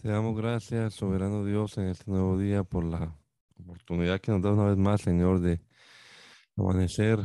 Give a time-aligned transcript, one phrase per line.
[0.00, 3.14] Te damos gracias, soberano Dios, en este nuevo día por la
[3.58, 5.60] oportunidad que nos da una vez más, Señor, de
[6.56, 7.18] amanecer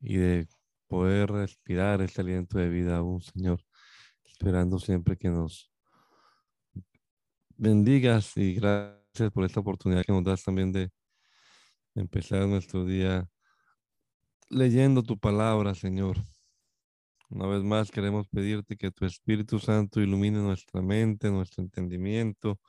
[0.00, 0.48] y de
[0.86, 3.60] poder respirar este aliento de vida aún, Señor,
[4.24, 5.70] esperando siempre que nos
[7.58, 10.90] bendigas y gracias por esta oportunidad que nos das también de
[11.94, 13.28] empezar nuestro día
[14.48, 16.16] leyendo tu palabra, Señor.
[17.30, 22.60] Una vez más queremos pedirte que tu Espíritu Santo ilumine nuestra mente, nuestro entendimiento,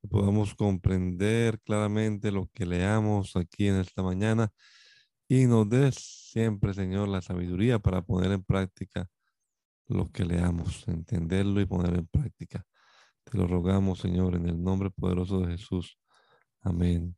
[0.00, 4.50] que podamos comprender claramente lo que leamos aquí en esta mañana
[5.28, 9.08] y nos des siempre, Señor, la sabiduría para poner en práctica
[9.86, 12.64] lo que leamos, entenderlo y ponerlo en práctica.
[13.24, 15.98] Te lo rogamos, Señor, en el nombre poderoso de Jesús.
[16.62, 17.16] Amén.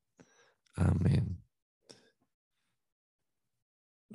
[0.74, 1.43] Amén.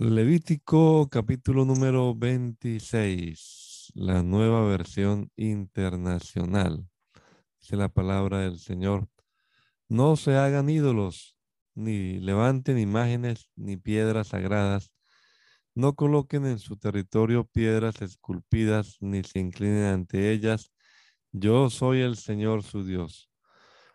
[0.01, 6.87] Levítico capítulo número 26, la nueva versión internacional.
[7.59, 9.09] Dice la palabra del Señor.
[9.89, 11.35] No se hagan ídolos,
[11.75, 14.93] ni levanten imágenes, ni piedras sagradas.
[15.75, 20.71] No coloquen en su territorio piedras esculpidas, ni se inclinen ante ellas.
[21.33, 23.29] Yo soy el Señor su Dios.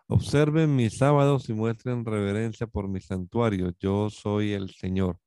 [0.07, 3.73] Observen mis sábados y muestren reverencia por mi santuario.
[3.81, 5.24] Yo soy el Señor.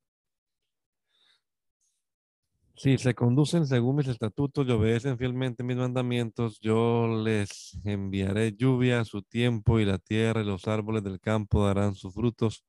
[2.78, 9.00] Si se conducen según mis estatutos y obedecen fielmente mis mandamientos, yo les enviaré lluvia
[9.00, 12.64] a su tiempo y la tierra y los árboles del campo darán sus frutos.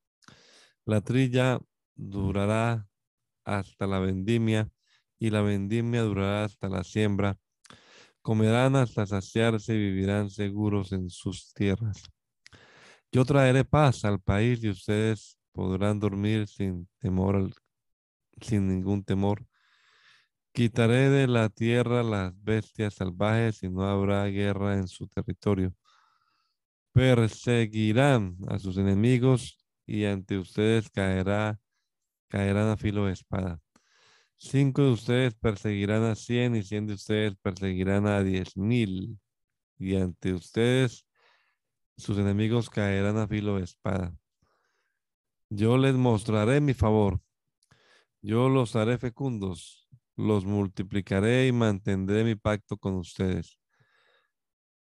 [0.83, 1.59] La trilla
[1.93, 2.87] durará
[3.45, 4.71] hasta la vendimia
[5.19, 7.37] y la vendimia durará hasta la siembra.
[8.23, 12.01] Comerán hasta saciarse y vivirán seguros en sus tierras.
[13.11, 17.51] Yo traeré paz al país y ustedes podrán dormir sin temor,
[18.41, 19.48] sin ningún temor
[20.59, 25.73] Quitaré de la tierra las bestias salvajes y no habrá guerra en su territorio.
[26.91, 31.61] Perseguirán a sus enemigos y ante ustedes caerá,
[32.27, 33.61] caerán a filo de espada.
[34.35, 39.17] Cinco de ustedes perseguirán a cien y cien de ustedes perseguirán a diez mil.
[39.77, 41.05] Y ante ustedes
[41.95, 44.13] sus enemigos caerán a filo de espada.
[45.49, 47.21] Yo les mostraré mi favor.
[48.21, 49.88] Yo los haré fecundos
[50.19, 53.57] los multiplicaré y mantendré mi pacto con ustedes.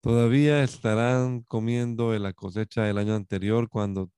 [0.01, 4.11] Todavía estarán comiendo de la cosecha del año anterior cuando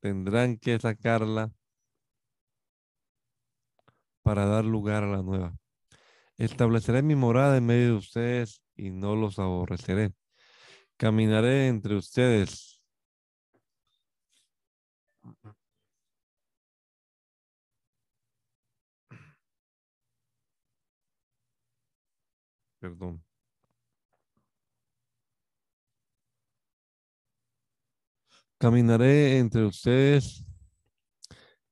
[0.00, 1.52] tendrán que sacarla
[4.22, 5.56] para dar lugar a la nueva.
[6.36, 10.12] Estableceré mi morada en medio de ustedes y no los aborreceré.
[10.98, 12.82] Caminaré entre ustedes
[22.86, 23.20] Perdón.
[28.58, 30.44] Caminaré entre ustedes.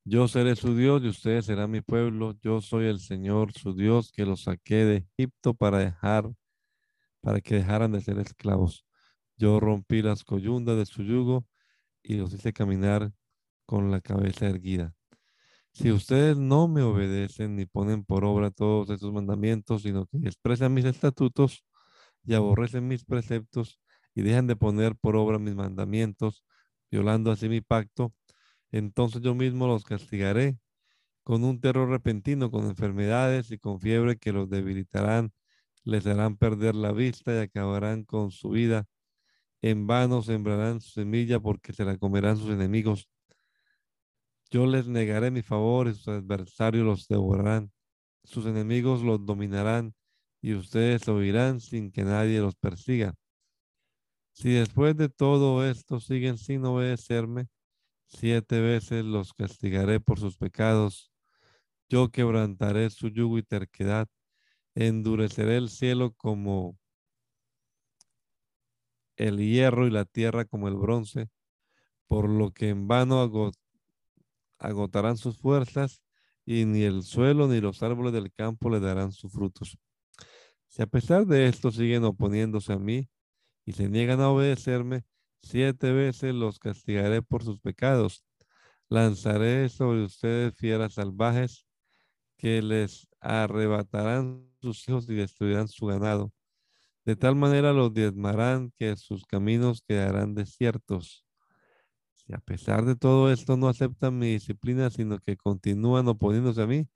[0.05, 2.37] Yo seré su Dios y ustedes serán mi pueblo.
[2.43, 6.33] Yo soy el Señor, su Dios, que los saqué de Egipto para dejar,
[7.21, 8.85] para que dejaran de ser esclavos.
[9.37, 11.47] Yo rompí las coyundas de su yugo
[12.03, 13.13] y los hice caminar
[13.67, 14.95] con la cabeza erguida.
[15.75, 20.73] Si ustedes no me obedecen ni ponen por obra todos esos mandamientos, sino que expresan
[20.73, 21.65] mis estatutos
[22.25, 23.81] y aborrecen mis preceptos
[24.15, 26.45] y dejan de poner por obra mis mandamientos,
[26.93, 28.15] violando así mi pacto,
[28.71, 30.59] entonces yo mismo los castigaré
[31.25, 35.33] con un terror repentino, con enfermedades y con fiebre que los debilitarán,
[35.83, 38.87] les harán perder la vista y acabarán con su vida.
[39.63, 43.09] En vano sembrarán su semilla porque se la comerán sus enemigos
[44.51, 47.73] yo les negaré mi favor y sus adversarios los devorarán.
[48.23, 49.95] Sus enemigos los dominarán
[50.41, 53.15] y ustedes oirán sin que nadie los persiga.
[54.33, 57.47] Si después de todo esto siguen sin obedecerme,
[58.07, 61.13] siete veces los castigaré por sus pecados.
[61.89, 64.09] Yo quebrantaré su yugo y terquedad,
[64.75, 66.77] endureceré el cielo como
[69.17, 71.29] el hierro y la tierra como el bronce,
[72.07, 73.21] por lo que en vano
[74.59, 76.03] agotarán sus fuerzas
[76.47, 79.79] y ni el suelo ni los árboles del campo le darán sus frutos.
[80.69, 83.09] Si a pesar de esto siguen oponiéndose a mí
[83.65, 85.05] y se niegan a obedecerme,
[85.43, 88.25] siete veces los castigaré por sus pecados.
[88.89, 91.67] Lanzaré sobre ustedes fieras salvajes
[92.37, 96.33] que les arrebatarán sus hijos y destruirán su ganado.
[97.05, 101.24] De tal manera los diezmarán que sus caminos quedarán desiertos.
[102.33, 106.89] A pesar de todo esto no aceptan mi disciplina, sino que continúan oponiéndose a mí,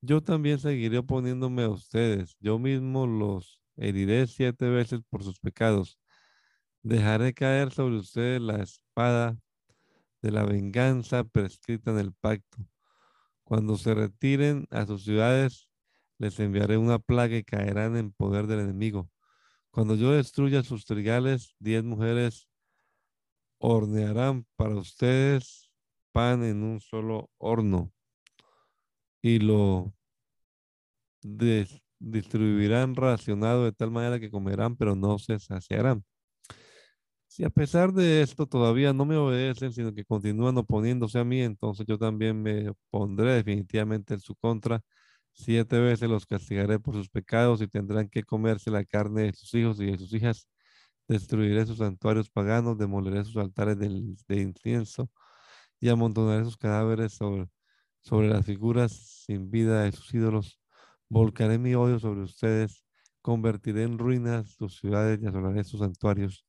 [0.00, 2.36] yo también seguiré oponiéndome a ustedes.
[2.40, 5.98] Yo mismo los heriré siete veces por sus pecados.
[6.82, 9.36] Dejaré caer sobre ustedes la espada
[10.22, 12.58] de la venganza prescrita en el pacto.
[13.44, 15.68] Cuando se retiren a sus ciudades,
[16.18, 19.10] les enviaré una plaga y caerán en poder del enemigo.
[19.70, 22.47] Cuando yo destruya sus trigales, diez mujeres
[23.58, 25.70] hornearán para ustedes
[26.12, 27.92] pan en un solo horno
[29.22, 29.92] y lo
[32.00, 36.04] distribuirán racionado de tal manera que comerán, pero no se saciarán.
[37.26, 41.42] Si a pesar de esto todavía no me obedecen, sino que continúan oponiéndose a mí,
[41.42, 44.80] entonces yo también me pondré definitivamente en su contra.
[45.32, 49.54] Siete veces los castigaré por sus pecados y tendrán que comerse la carne de sus
[49.54, 50.48] hijos y de sus hijas.
[51.08, 55.10] Destruiré sus santuarios paganos, demoleré sus altares de incienso
[55.80, 57.48] y amontonaré sus cadáveres sobre,
[58.00, 58.92] sobre las figuras
[59.26, 60.60] sin vida de sus ídolos.
[61.08, 62.84] Volcaré mi odio sobre ustedes,
[63.22, 66.44] convertiré en ruinas sus ciudades y asolaré sus santuarios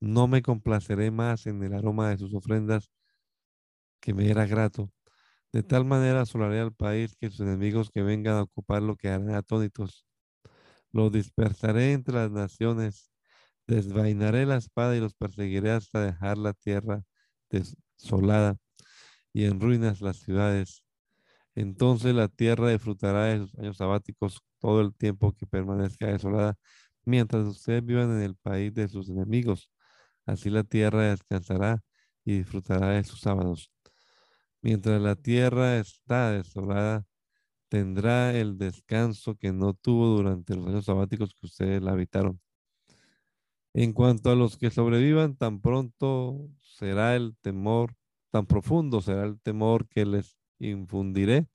[0.00, 2.90] no me complaceré más en el aroma de sus ofrendas
[4.00, 4.90] que me era grato.
[5.52, 10.06] De tal manera asolaré al país que sus enemigos que vengan a ocuparlo quedarán atónitos.
[10.92, 13.10] Los dispersaré entre las naciones,
[13.66, 17.02] desvainaré la espada y los perseguiré hasta dejar la tierra
[17.50, 18.56] desolada
[19.32, 20.82] y en ruinas las ciudades.
[21.54, 26.56] Entonces la tierra disfrutará de sus años sabáticos todo el tiempo que permanezca desolada,
[27.04, 29.70] mientras ustedes vivan en el país de sus enemigos.
[30.26, 31.82] Así la tierra descansará
[32.24, 33.70] y disfrutará de sus sábados.
[34.62, 37.04] Mientras la tierra está desolada,
[37.68, 42.40] tendrá el descanso que no tuvo durante los años sabáticos que ustedes la habitaron.
[43.76, 47.94] En cuanto a los que sobrevivan, tan pronto será el temor,
[48.30, 51.46] tan profundo será el temor que les infundiré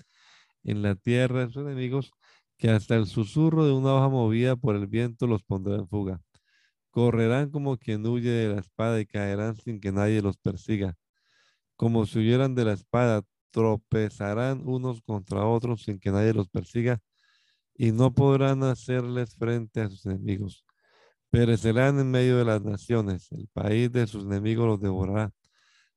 [0.63, 2.12] en la tierra de sus enemigos,
[2.59, 6.21] que hasta el susurro de una hoja movida por el viento los pondrá en fuga.
[6.91, 10.95] Correrán como quien huye de la espada y caerán sin que nadie los persiga.
[11.75, 17.00] Como si huyeran de la espada, tropezarán unos contra otros sin que nadie los persiga
[17.75, 20.63] y no podrán hacerles frente a sus enemigos.
[21.31, 25.31] Perecerán en medio de las naciones, el país de sus enemigos los devorará.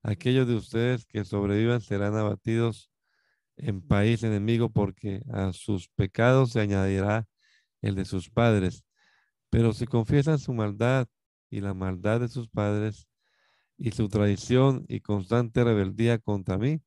[0.02, 2.90] Aquellos de ustedes que sobrevivan serán abatidos
[3.56, 7.26] en país enemigo porque a sus pecados se añadirá
[7.82, 8.84] el de sus padres
[9.54, 11.06] pero si confiesan su maldad
[11.48, 13.06] y la maldad de sus padres
[13.78, 16.82] y su traición y constante rebeldía contra mí,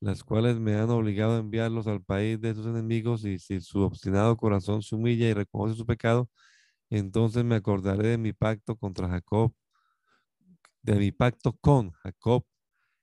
[0.00, 3.80] las cuales me han obligado a enviarlos al país de sus enemigos, y si su
[3.82, 6.30] obstinado corazón se humilla y reconoce su pecado,
[6.98, 9.54] entonces me acordaré de mi pacto contra Jacob,
[10.82, 12.44] de mi pacto con Jacob,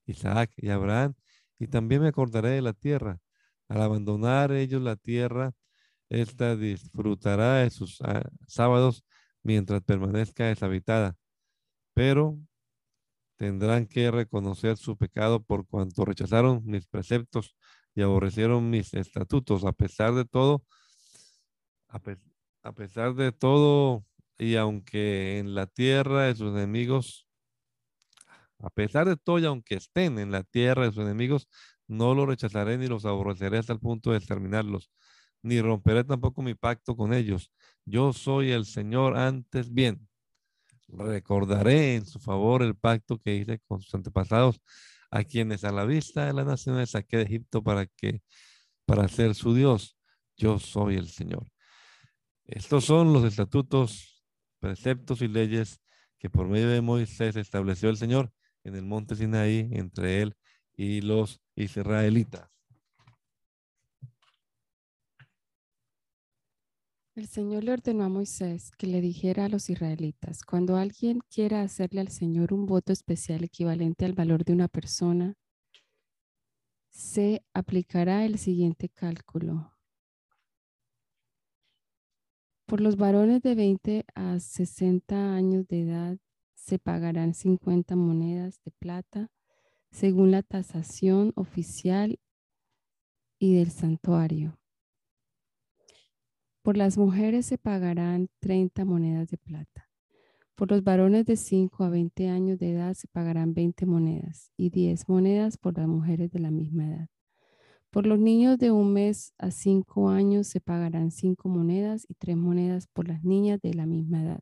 [0.06, 1.16] Isaac y Abraham,
[1.58, 3.20] y también me acordaré de la tierra.
[3.68, 5.54] Al abandonar ellos la tierra,
[6.10, 9.04] esta disfrutará de sus ah, sábados
[9.44, 11.16] mientras permanezca deshabitada,
[11.94, 12.38] pero
[13.38, 17.56] tendrán que reconocer su pecado por cuanto rechazaron mis preceptos
[17.96, 19.64] y aborrecieron mis estatutos.
[19.66, 20.64] A pesar de todo,
[23.16, 24.06] de todo,
[24.38, 27.28] y aunque en la tierra de sus enemigos,
[28.60, 31.48] a pesar de todo y aunque estén en la tierra de sus enemigos,
[31.88, 34.92] no los rechazaré ni los aborreceré hasta el punto de exterminarlos
[35.42, 37.52] ni romperé tampoco mi pacto con ellos.
[37.86, 40.08] Yo soy el Señor antes bien.
[40.88, 44.60] Recordaré en su favor el pacto que hice con sus antepasados,
[45.12, 48.22] a quienes a la vista de las naciones saqué de Egipto para que,
[48.86, 49.98] para ser su Dios.
[50.38, 51.52] Yo soy el Señor.
[52.52, 54.26] Estos son los estatutos,
[54.58, 55.80] preceptos y leyes
[56.18, 60.36] que por medio de Moisés estableció el Señor en el monte Sinaí entre él
[60.76, 62.50] y los israelitas.
[67.14, 71.62] El Señor le ordenó a Moisés que le dijera a los israelitas, cuando alguien quiera
[71.62, 75.36] hacerle al Señor un voto especial equivalente al valor de una persona,
[76.90, 79.79] se aplicará el siguiente cálculo.
[82.70, 86.20] Por los varones de 20 a 60 años de edad
[86.54, 89.32] se pagarán 50 monedas de plata
[89.90, 92.20] según la tasación oficial
[93.40, 94.60] y del santuario.
[96.62, 99.90] Por las mujeres se pagarán 30 monedas de plata.
[100.54, 104.70] Por los varones de 5 a 20 años de edad se pagarán 20 monedas y
[104.70, 107.10] 10 monedas por las mujeres de la misma edad.
[107.92, 112.38] Por los niños de un mes a 5 años se pagarán 5 monedas y 3
[112.38, 114.40] monedas por las niñas de la misma edad.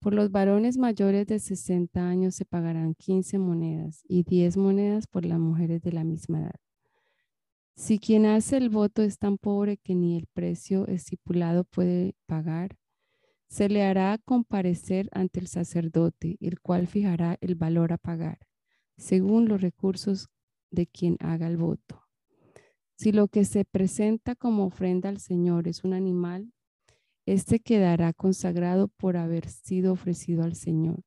[0.00, 5.24] Por los varones mayores de 60 años se pagarán 15 monedas y 10 monedas por
[5.24, 6.56] las mujeres de la misma edad.
[7.76, 12.76] Si quien hace el voto es tan pobre que ni el precio estipulado puede pagar,
[13.50, 18.40] Se le hará comparecer ante el sacerdote, el cual fijará el valor a pagar,
[18.98, 20.28] según los recursos
[20.70, 22.07] de quien haga el voto.
[22.98, 26.52] Si lo que se presenta como ofrenda al Señor es un animal,
[27.26, 31.04] éste quedará consagrado por haber sido ofrecido al Señor.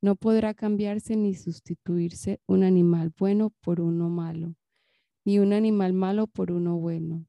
[0.00, 4.54] No podrá cambiarse ni sustituirse un animal bueno por uno malo,
[5.24, 7.26] ni un animal malo por uno bueno.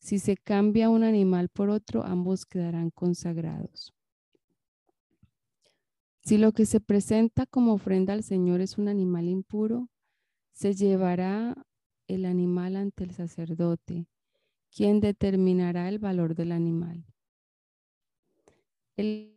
[0.00, 3.94] Si se cambia un animal por otro, ambos quedarán consagrados.
[6.20, 9.88] Si lo que se presenta como ofrenda al Señor es un animal impuro,
[10.52, 11.56] se llevará
[12.06, 14.08] el animal ante el sacerdote,
[14.70, 17.04] quien determinará el valor del animal.
[18.96, 19.34] El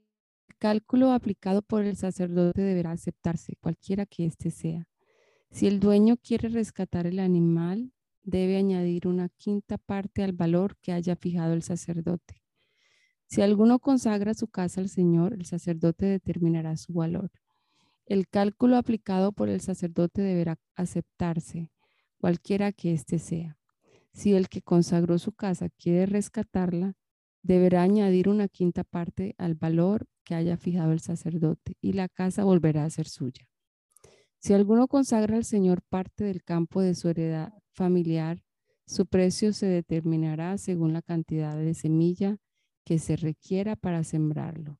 [0.59, 4.87] cálculo aplicado por el sacerdote deberá aceptarse, cualquiera que éste sea.
[5.51, 7.93] Si el dueño quiere rescatar el animal,
[8.23, 12.43] debe añadir una quinta parte al valor que haya fijado el sacerdote.
[13.27, 17.31] Si alguno consagra su casa al Señor, el sacerdote determinará su valor.
[18.05, 21.71] El cálculo aplicado por el sacerdote deberá aceptarse,
[22.17, 23.57] cualquiera que éste sea.
[24.13, 26.95] Si el que consagró su casa quiere rescatarla,
[27.43, 32.43] deberá añadir una quinta parte al valor que haya fijado el sacerdote y la casa
[32.43, 33.47] volverá a ser suya.
[34.39, 38.43] Si alguno consagra al Señor parte del campo de su heredad familiar,
[38.85, 42.37] su precio se determinará según la cantidad de semilla
[42.85, 44.79] que se requiera para sembrarlo,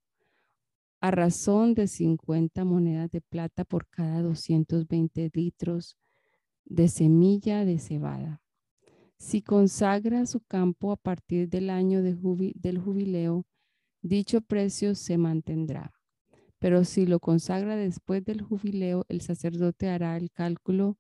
[1.02, 5.98] a razón de 50 monedas de plata por cada 220 litros
[6.70, 8.42] de semilla de cebada.
[9.18, 13.46] Si consagra su campo a partir del año del jubileo,
[14.02, 15.94] dicho precio se mantendrá.
[16.60, 20.98] Pero si lo consagra después del jubileo, el sacerdote hará el cálculo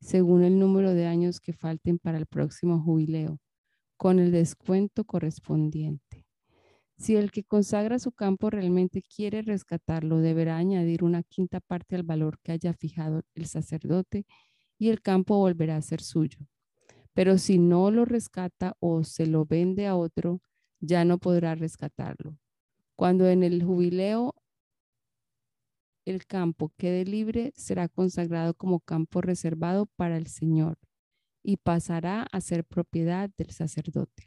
[0.00, 3.38] según el número de años que falten para el próximo jubileo,
[3.96, 6.26] con el descuento correspondiente.
[6.96, 12.02] Si el que consagra su campo realmente quiere rescatarlo, deberá añadir una quinta parte al
[12.02, 14.26] valor que haya fijado el sacerdote
[14.80, 16.38] y el campo volverá a ser suyo.
[17.12, 20.40] Pero si no lo rescata o se lo vende a otro,
[20.80, 22.38] ya no podrá rescatarlo.
[22.96, 24.34] Cuando en el jubileo
[26.06, 30.78] el campo quede libre, será consagrado como campo reservado para el Señor
[31.42, 34.24] y pasará a ser propiedad del sacerdote.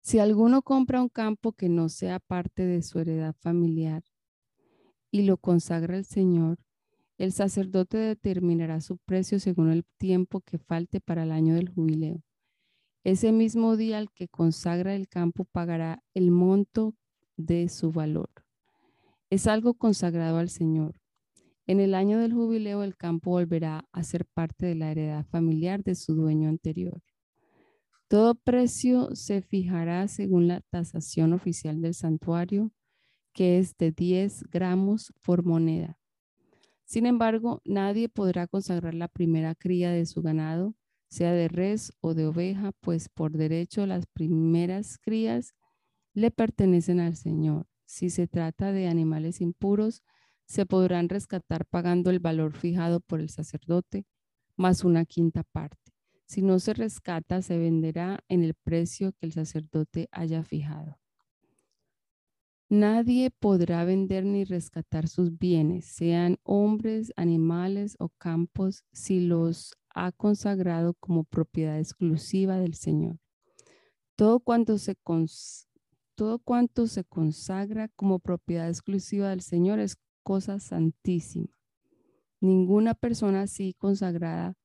[0.00, 4.02] Si alguno compra un campo que no sea parte de su heredad familiar
[5.12, 6.58] y lo consagra al Señor,
[7.22, 12.20] el sacerdote determinará su precio según el tiempo que falte para el año del jubileo.
[13.04, 16.96] Ese mismo día el que consagra el campo pagará el monto
[17.36, 18.28] de su valor.
[19.30, 21.00] Es algo consagrado al Señor.
[21.68, 25.84] En el año del jubileo el campo volverá a ser parte de la heredad familiar
[25.84, 27.04] de su dueño anterior.
[28.08, 32.72] Todo precio se fijará según la tasación oficial del santuario,
[33.32, 36.01] que es de 10 gramos por moneda.
[36.92, 40.74] Sin embargo, nadie podrá consagrar la primera cría de su ganado,
[41.08, 45.54] sea de res o de oveja, pues por derecho las primeras crías
[46.12, 47.66] le pertenecen al Señor.
[47.86, 50.02] Si se trata de animales impuros,
[50.44, 54.04] se podrán rescatar pagando el valor fijado por el sacerdote
[54.58, 55.94] más una quinta parte.
[56.26, 60.98] Si no se rescata, se venderá en el precio que el sacerdote haya fijado.
[62.72, 70.10] Nadie podrá vender ni rescatar sus bienes, sean hombres, animales o campos, si los ha
[70.10, 73.18] consagrado como propiedad exclusiva del Señor.
[74.16, 74.96] Todo cuanto se,
[76.14, 81.48] todo cuanto se consagra como propiedad exclusiva del Señor es cosa santísima.
[82.40, 84.56] Ninguna persona así consagrada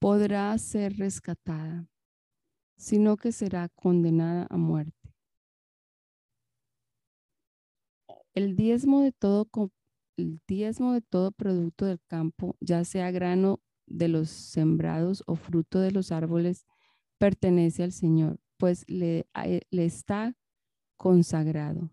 [0.00, 1.86] podrá ser rescatada,
[2.76, 5.01] sino que será condenada a muerte.
[8.34, 9.48] El diezmo de todo,
[10.16, 15.80] el diezmo de todo producto del campo, ya sea grano de los sembrados o fruto
[15.80, 16.64] de los árboles,
[17.18, 19.26] pertenece al Señor pues le,
[19.70, 20.36] le está
[20.96, 21.90] consagrado.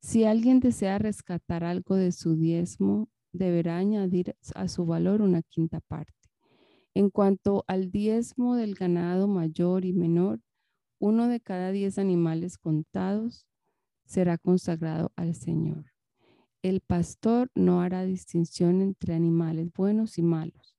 [0.00, 5.80] Si alguien desea rescatar algo de su diezmo, deberá añadir a su valor una quinta
[5.80, 6.14] parte.
[6.94, 10.40] En cuanto al diezmo del ganado mayor y menor,
[10.98, 13.46] uno de cada diez animales contados
[14.10, 15.92] será consagrado al Señor.
[16.62, 20.76] El pastor no hará distinción entre animales buenos y malos,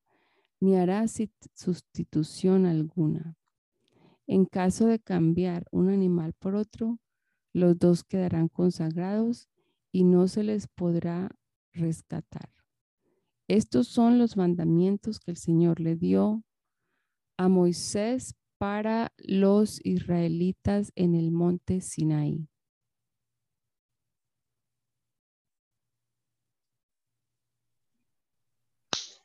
[0.60, 3.38] ni hará sustitución alguna.
[4.28, 7.00] En caso de cambiar un animal por otro,
[7.54, 9.48] los dos quedarán consagrados
[9.94, 11.30] y no se les podrá
[11.72, 12.50] rescatar.
[13.48, 16.44] Estos son los mandamientos que el Señor le dio
[17.38, 22.50] a Moisés para los israelitas en el monte Sinaí.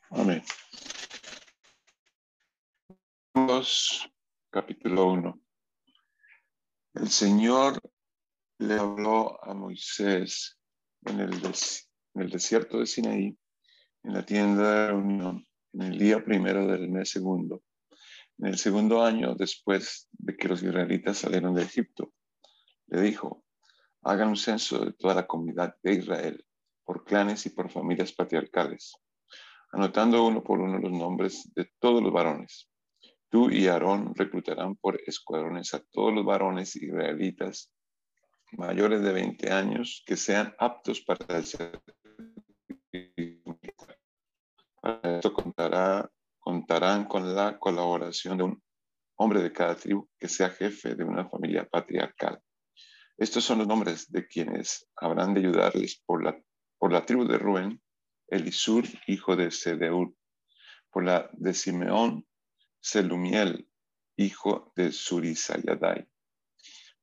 [0.09, 0.41] Amén.
[4.49, 5.41] capítulo 1.
[6.93, 7.81] El Señor
[8.59, 10.57] le habló a Moisés
[11.05, 13.37] en el, en el desierto de Sinaí,
[14.03, 17.63] en la tienda de reunión, en el día primero del mes segundo,
[18.37, 22.13] en el segundo año después de que los israelitas salieron de Egipto.
[22.87, 23.43] Le dijo,
[24.03, 26.45] hagan un censo de toda la comunidad de Israel,
[26.85, 28.93] por clanes y por familias patriarcales
[29.71, 32.69] anotando uno por uno los nombres de todos los varones.
[33.29, 37.71] Tú y Aarón reclutarán por escuadrones a todos los varones israelitas
[38.53, 41.83] mayores de 20 años que sean aptos para el servicio.
[44.81, 46.09] Para esto contará,
[46.39, 48.63] contarán con la colaboración de un
[49.17, 52.39] hombre de cada tribu que sea jefe de una familia patriarcal.
[53.17, 56.39] Estos son los nombres de quienes habrán de ayudarles por la,
[56.77, 57.81] por la tribu de Rubén,
[58.27, 60.13] Elisur, hijo de Sedeur.
[60.91, 62.25] Por la de Simeón,
[62.79, 63.69] Selumiel,
[64.17, 66.07] hijo de Surisayadai.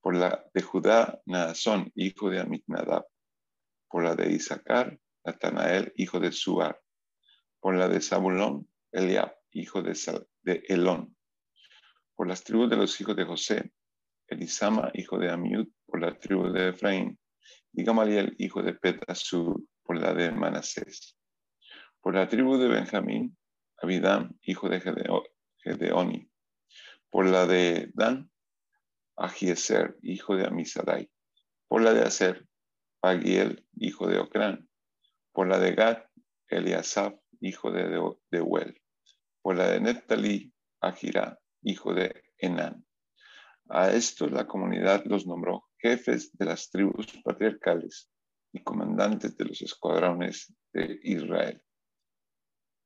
[0.01, 3.07] Por la de Judá, Naasón, hijo de Aminadab.
[3.89, 6.81] Por la de Isaacar, Natanael, hijo de Suar.
[7.61, 9.99] Por la de Zabulón, Eliab, hijo de,
[10.43, 11.17] de Elón.
[12.15, 13.73] Por las tribus de los hijos de José,
[14.27, 17.19] Elisama, hijo de Amiud, por la tribu de Efraín,
[17.73, 19.61] y Gamaliel, hijo de Petasur,
[19.95, 21.17] por la de Manasés.
[22.01, 23.39] Por la tribu de Benjamín,
[23.81, 24.81] Abidam, hijo de
[25.63, 26.29] Gedeoni.
[27.11, 28.29] Por la de Dan,
[29.15, 31.09] Agieser, hijo de Amisadai.
[31.69, 32.45] Por la de Aser,
[32.99, 34.69] Pagiel, hijo de Ocrán.
[35.33, 35.99] Por la de Gad,
[36.49, 38.83] Eliasaf, hijo de Deuel.
[39.43, 42.85] Por la de Netalí, Agirá, hijo de Enán.
[43.69, 48.11] A estos la comunidad los nombró jefes de las tribus patriarcales
[48.55, 51.61] y comandantes de los escuadrones de Israel.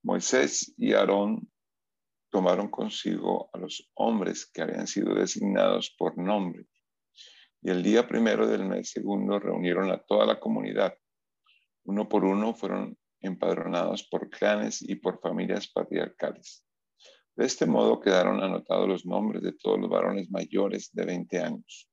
[0.03, 1.47] Moisés y Aarón
[2.31, 6.65] tomaron consigo a los hombres que habían sido designados por nombre.
[7.61, 10.95] Y el día primero del mes segundo reunieron a toda la comunidad.
[11.85, 16.65] Uno por uno fueron empadronados por clanes y por familias patriarcales.
[17.37, 21.91] De este modo quedaron anotados los nombres de todos los varones mayores de 20 años,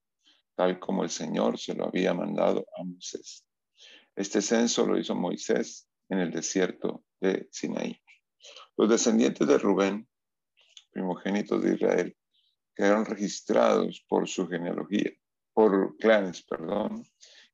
[0.56, 3.46] tal como el Señor se lo había mandado a Moisés.
[4.16, 8.00] Este censo lo hizo Moisés en el desierto de Sinaí.
[8.78, 10.08] Los descendientes de Rubén,
[10.92, 12.18] primogénitos de Israel,
[12.74, 15.12] quedaron registrados por su genealogía,
[15.54, 17.04] por clanes, perdón,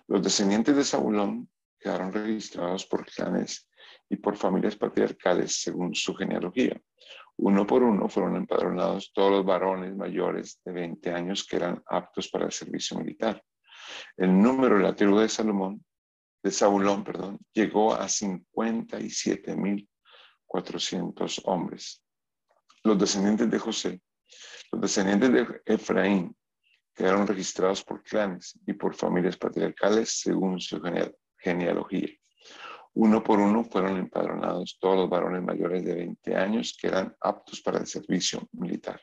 [0.08, 3.66] Los descendientes de Zabulón quedaron registrados por clanes
[4.08, 6.80] y por familias patriarcales según su genealogía.
[7.36, 12.28] Uno por uno fueron empadronados todos los varones mayores de 20 años que eran aptos
[12.28, 13.42] para el servicio militar.
[14.16, 15.84] El número de la tribu de Salomón,
[16.42, 19.88] de Zabulón, perdón, llegó a 57.400
[20.52, 22.04] 400 hombres.
[22.84, 24.02] Los descendientes de José,
[24.72, 26.34] los descendientes de Efraín,
[26.94, 30.80] quedaron registrados por clanes y por familias patriarcales según su
[31.36, 32.08] genealogía.
[32.94, 37.60] Uno por uno fueron empadronados todos los varones mayores de 20 años que eran aptos
[37.62, 39.00] para el servicio militar.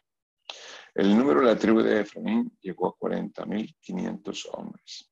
[0.94, 5.12] El número de la tribu de Efraín llegó a 40.500 hombres.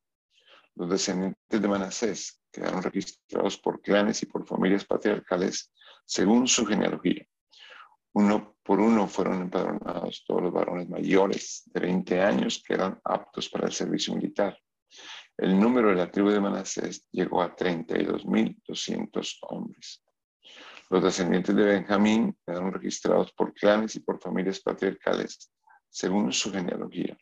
[0.76, 5.72] Los descendientes de Manasés quedaron registrados por clanes y por familias patriarcales
[6.06, 7.26] según su genealogía.
[8.14, 13.48] Uno por uno fueron empadronados todos los varones mayores de 20 años que eran aptos
[13.48, 14.60] para el servicio militar.
[15.38, 20.04] El número de la tribu de Manasés llegó a 32.200 hombres.
[20.90, 25.50] Los descendientes de Benjamín quedaron registrados por clanes y por familias patriarcales
[25.90, 27.18] según su genealogía.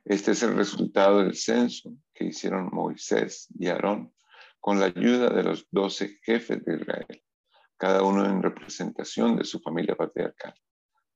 [0.05, 4.13] Este es el resultado del censo que hicieron Moisés y Aarón
[4.61, 7.23] con la ayuda de los doce jefes de Israel,
[7.77, 10.55] cada uno en representación de su familia patriarcal.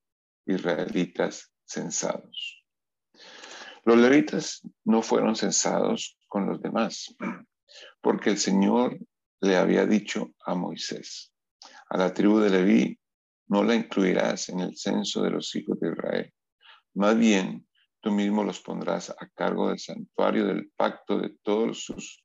[0.45, 2.65] israelitas censados.
[3.85, 7.15] Los levitas no fueron censados con los demás,
[8.01, 8.99] porque el Señor
[9.39, 11.31] le había dicho a Moisés,
[11.89, 12.99] a la tribu de Leví
[13.49, 16.33] no la incluirás en el censo de los hijos de Israel.
[16.95, 17.65] Más bien,
[18.01, 22.23] tú mismo los pondrás a cargo del santuario del pacto de todos sus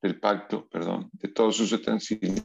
[0.00, 2.44] del pacto, perdón, de todos sus utensilios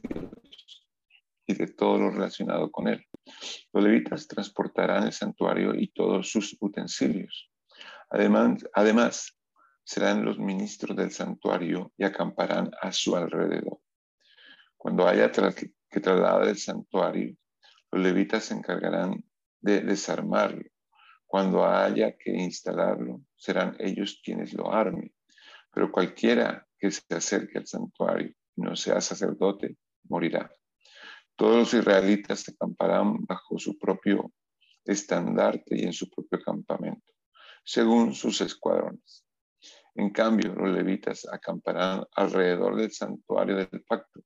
[1.46, 3.06] y de todo lo relacionado con él.
[3.72, 7.48] Los levitas transportarán el santuario y todos sus utensilios.
[8.10, 9.38] Además, además,
[9.84, 13.78] serán los ministros del santuario y acamparán a su alrededor.
[14.76, 17.36] Cuando haya que trasladar el santuario,
[17.92, 19.24] los levitas se encargarán
[19.60, 20.73] de desarmarlo
[21.34, 25.12] cuando haya que instalarlo, serán ellos quienes lo armen.
[25.72, 30.48] Pero cualquiera que se acerque al santuario y no sea sacerdote, morirá.
[31.34, 34.32] Todos los israelitas se acamparán bajo su propio
[34.84, 37.12] estandarte y en su propio campamento,
[37.64, 39.26] según sus escuadrones.
[39.96, 44.20] En cambio, los levitas acamparán alrededor del santuario del pacto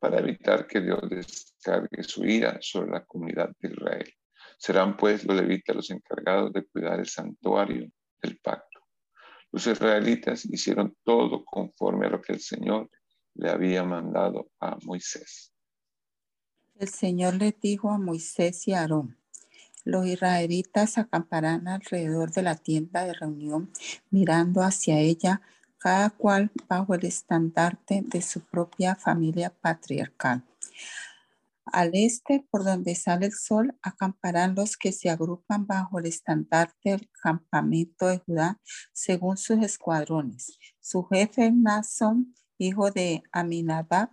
[0.00, 4.12] para evitar que Dios descargue su ira sobre la comunidad de Israel.
[4.58, 7.90] Serán pues los levitas los encargados de cuidar el santuario
[8.20, 8.80] del pacto.
[9.50, 12.90] Los israelitas hicieron todo conforme a lo que el Señor
[13.34, 15.54] le había mandado a Moisés.
[16.74, 19.16] El Señor le dijo a Moisés y a Aarón,
[19.84, 23.70] los israelitas acamparán alrededor de la tienda de reunión,
[24.10, 25.40] mirando hacia ella,
[25.78, 30.42] cada cual bajo el estandarte de su propia familia patriarcal.
[31.72, 36.90] Al este, por donde sale el sol, acamparán los que se agrupan bajo el estandarte
[36.90, 38.60] del campamento de Judá,
[38.92, 40.58] según sus escuadrones.
[40.80, 44.10] Su jefe Nason, hijo de Aminadab,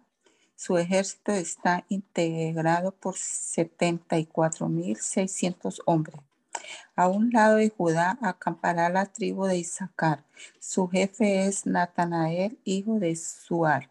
[0.55, 6.21] su ejército está integrado por 74.600 hombres.
[6.95, 10.23] A un lado de Judá acampará la tribu de Isaacar.
[10.59, 13.89] Su jefe es Natanael, hijo de Suar.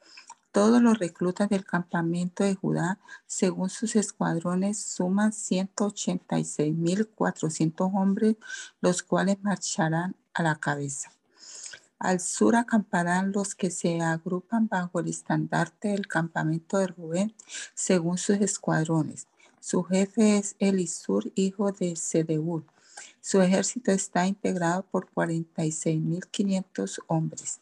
[0.51, 8.37] Todos los reclutas del campamento de Judá, según sus escuadrones, suman 186.400 hombres,
[8.81, 11.18] los cuales marcharán a la cabeza.
[11.99, 17.35] Al sur acamparán los que se agrupan bajo el estandarte del campamento de Rubén,
[17.75, 19.27] según sus escuadrones.
[19.61, 22.65] Su jefe es Elisur, hijo de Sedeúl.
[23.21, 27.61] Su ejército está integrado por 46.500 hombres.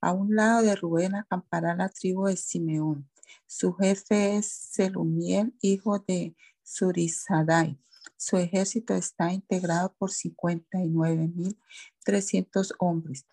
[0.00, 3.06] A un lado de Rubén acampará la tribu de Simeón.
[3.46, 7.78] Su jefe es Selumiel, hijo de Surizadai.
[8.16, 13.26] Su ejército está integrado por 59.300 hombres.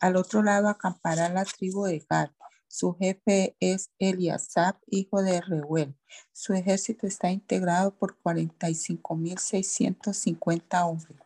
[0.00, 2.30] Al otro lado acampará la tribu de Gad.
[2.68, 5.94] Su jefe es Eliasab, hijo de Reuel.
[6.32, 11.18] Su ejército está integrado por 45.650 hombres.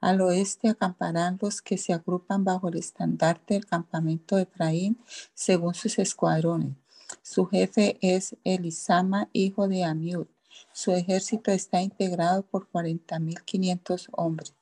[0.00, 4.98] Al oeste acamparán los que se agrupan bajo el estandarte del campamento de Efraín
[5.34, 6.76] según sus escuadrones.
[7.22, 10.26] Su jefe es Elisama, hijo de Amiud.
[10.72, 14.54] Su ejército está integrado por 40.500 hombres.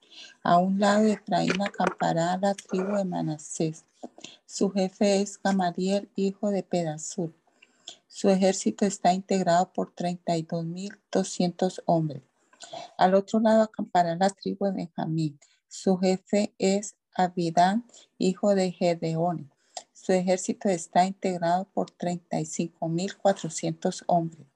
[0.43, 3.85] A un lado de Efraín acampará la tribu de Manasés.
[4.47, 7.33] Su jefe es Gamaliel, hijo de Pedasur.
[8.09, 12.23] Su ejército está integrado por 32.200 hombres.
[12.97, 15.39] Al otro lado acampará la tribu de Benjamín.
[15.69, 17.85] Su jefe es Abidán,
[18.19, 19.53] hijo de Gedeón.
[19.93, 24.48] Su ejército está integrado por 35.400 hombres.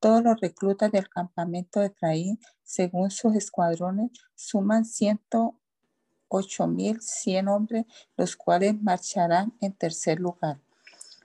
[0.00, 7.84] Todos los reclutas del campamento de Efraín, según sus escuadrones, suman 108.100 hombres,
[8.16, 10.58] los cuales marcharán en tercer lugar.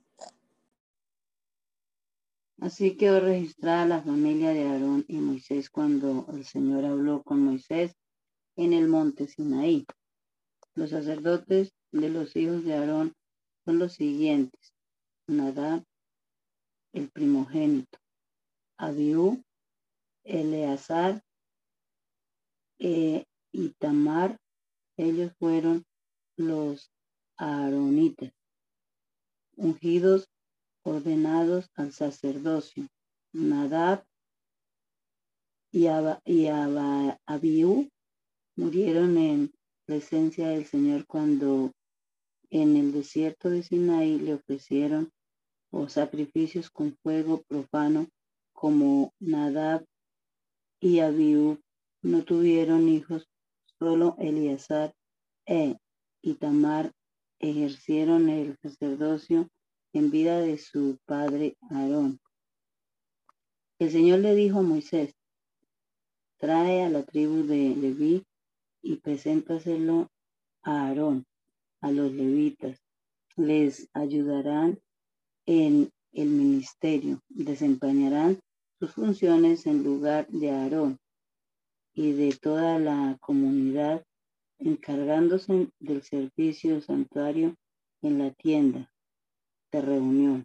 [2.62, 7.96] Así quedó registrada la familia de Aarón y Moisés cuando el Señor habló con Moisés
[8.54, 9.84] en el monte Sinaí.
[10.76, 13.14] Los sacerdotes de los hijos de Aarón
[13.64, 14.72] son los siguientes.
[15.26, 15.82] Nadab,
[16.92, 17.98] el primogénito.
[18.76, 19.42] Abiú,
[20.22, 21.20] Eleazar
[22.78, 24.38] e Itamar,
[24.96, 25.84] ellos fueron
[26.36, 26.92] los
[27.36, 28.32] aaronitas,
[29.56, 30.31] ungidos
[30.82, 32.88] ordenados al sacerdocio.
[33.32, 34.04] Nadab
[35.72, 37.88] y, Abiú
[38.56, 39.52] murieron en
[39.86, 41.72] presencia del Señor cuando
[42.50, 45.10] en el desierto de Sinaí le ofrecieron
[45.70, 48.06] o sacrificios con fuego profano
[48.52, 49.86] como Nadab
[50.80, 51.58] y Abiú
[52.02, 53.26] no tuvieron hijos,
[53.78, 54.92] solo Eleazar
[55.46, 55.78] e
[56.20, 56.92] y Tamar
[57.38, 59.48] ejercieron el sacerdocio
[59.92, 62.18] en vida de su padre Aarón.
[63.78, 65.14] El Señor le dijo a Moisés,
[66.38, 68.24] trae a la tribu de Leví
[68.80, 70.10] y preséntaselo
[70.62, 71.26] a Aarón,
[71.80, 72.80] a los levitas.
[73.36, 74.78] Les ayudarán
[75.46, 78.40] en el ministerio, desempeñarán
[78.78, 80.98] sus funciones en lugar de Aarón
[81.94, 84.04] y de toda la comunidad,
[84.58, 87.56] encargándose del servicio santuario
[88.00, 88.91] en la tienda
[89.72, 90.44] de reunión.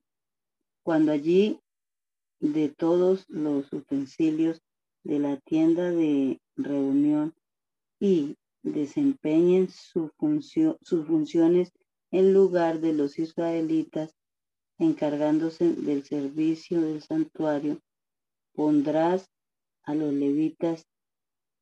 [0.84, 1.60] Cuando allí
[2.40, 4.62] de todos los utensilios
[5.04, 7.34] de la tienda de reunión
[8.00, 11.72] y desempeñen su función, sus funciones
[12.12, 14.16] en lugar de los israelitas,
[14.80, 17.80] encargándose del servicio del santuario,
[18.54, 19.30] pondrás
[19.84, 20.86] a los levitas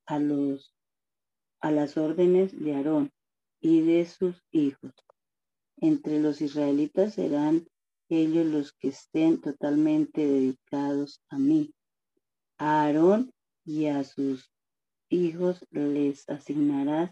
[0.05, 0.71] a los
[1.61, 3.11] a las órdenes de Aarón
[3.59, 4.93] y de sus hijos.
[5.77, 7.67] Entre los israelitas serán
[8.09, 11.73] ellos los que estén totalmente dedicados a mí.
[12.57, 13.31] A Aarón
[13.65, 14.51] y a sus
[15.09, 17.11] hijos les asignarás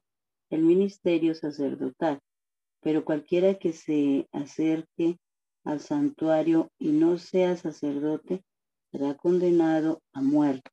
[0.50, 2.20] el ministerio sacerdotal,
[2.82, 5.18] pero cualquiera que se acerque
[5.64, 8.44] al santuario y no sea sacerdote
[8.92, 10.72] será condenado a muerte.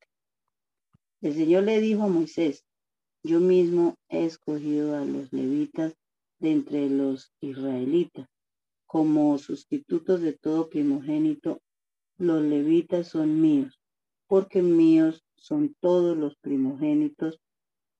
[1.23, 2.65] El Señor le dijo a Moisés,
[3.23, 5.95] yo mismo he escogido a los levitas
[6.41, 8.29] de entre los israelitas
[8.87, 11.63] como sustitutos de todo primogénito.
[12.19, 13.81] Los levitas son míos,
[14.27, 17.41] porque míos son todos los primogénitos.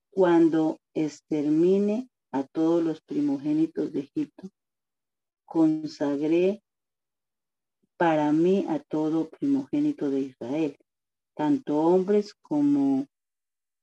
[0.09, 4.49] Cuando extermine a todos los primogénitos de Egipto,
[5.45, 6.61] consagré
[7.95, 10.77] para mí a todo primogénito de Israel,
[11.35, 13.07] tanto hombres como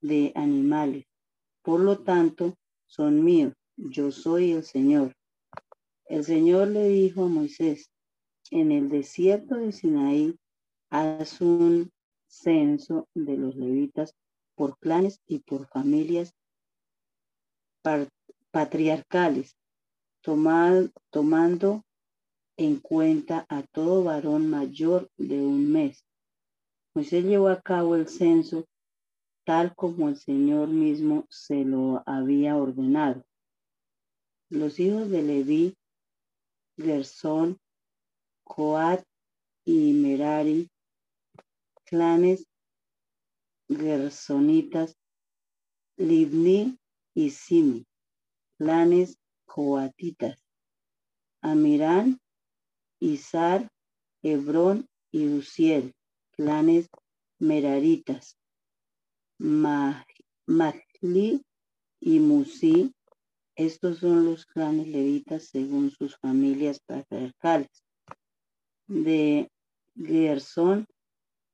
[0.01, 1.05] de animales.
[1.63, 3.53] Por lo tanto, son míos.
[3.81, 5.15] Yo soy el Señor.
[6.05, 7.89] El Señor le dijo a Moisés,
[8.51, 10.37] en el desierto de Sinaí,
[10.89, 11.89] haz un
[12.27, 14.13] censo de los levitas
[14.55, 16.35] por clanes y por familias
[18.51, 19.55] patriarcales,
[20.19, 21.85] tomando
[22.57, 26.03] en cuenta a todo varón mayor de un mes.
[26.93, 28.65] Moisés llevó a cabo el censo
[29.45, 33.23] tal como el Señor mismo se lo había ordenado.
[34.49, 35.77] Los hijos de Leví,
[36.75, 37.59] Gersón,
[38.43, 39.03] Coat
[39.63, 40.69] y Merari,
[41.85, 42.45] clanes
[43.67, 44.97] gersonitas,
[45.97, 46.77] Libni
[47.13, 47.85] y Simi,
[48.57, 50.43] clanes coatitas,
[51.41, 52.19] Amirán
[52.99, 53.69] Izar,
[54.21, 55.93] Hebrón y Uziel,
[56.31, 56.89] clanes
[57.39, 58.37] meraritas,
[59.37, 60.03] Mahli
[62.01, 62.93] y Musi,
[63.59, 67.83] estos son los clanes levitas según sus familias patriarcales.
[68.87, 69.51] De
[69.97, 70.87] Gersón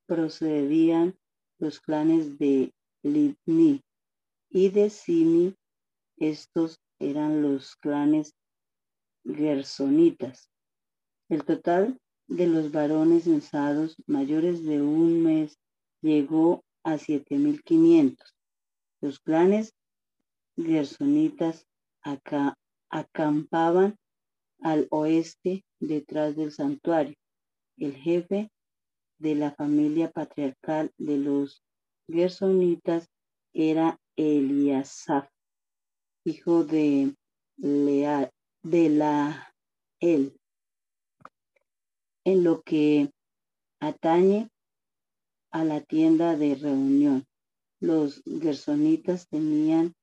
[0.06, 1.18] procedían
[1.58, 3.82] los clanes de Libni
[4.50, 5.56] y de Simi,
[6.16, 8.36] estos eran los clanes
[9.24, 10.48] gersonitas.
[11.28, 15.58] El total de los varones censados mayores de un mes
[16.02, 18.32] llegó a 7500.
[19.00, 19.74] Los clanes
[20.56, 21.66] gersonitas
[22.06, 22.56] acá,
[22.90, 23.96] acampaban
[24.60, 27.14] al oeste detrás del santuario.
[27.76, 28.50] El jefe
[29.18, 31.62] de la familia patriarcal de los
[32.08, 33.08] gersonitas
[33.52, 35.28] era Eliasaf,
[36.24, 37.14] hijo de,
[37.56, 38.30] Lea,
[38.62, 39.54] de la
[40.00, 40.38] El
[42.26, 43.12] en lo que
[43.80, 44.50] atañe
[45.52, 47.24] a la tienda de reunión.
[47.80, 49.94] Los gersonitas tenían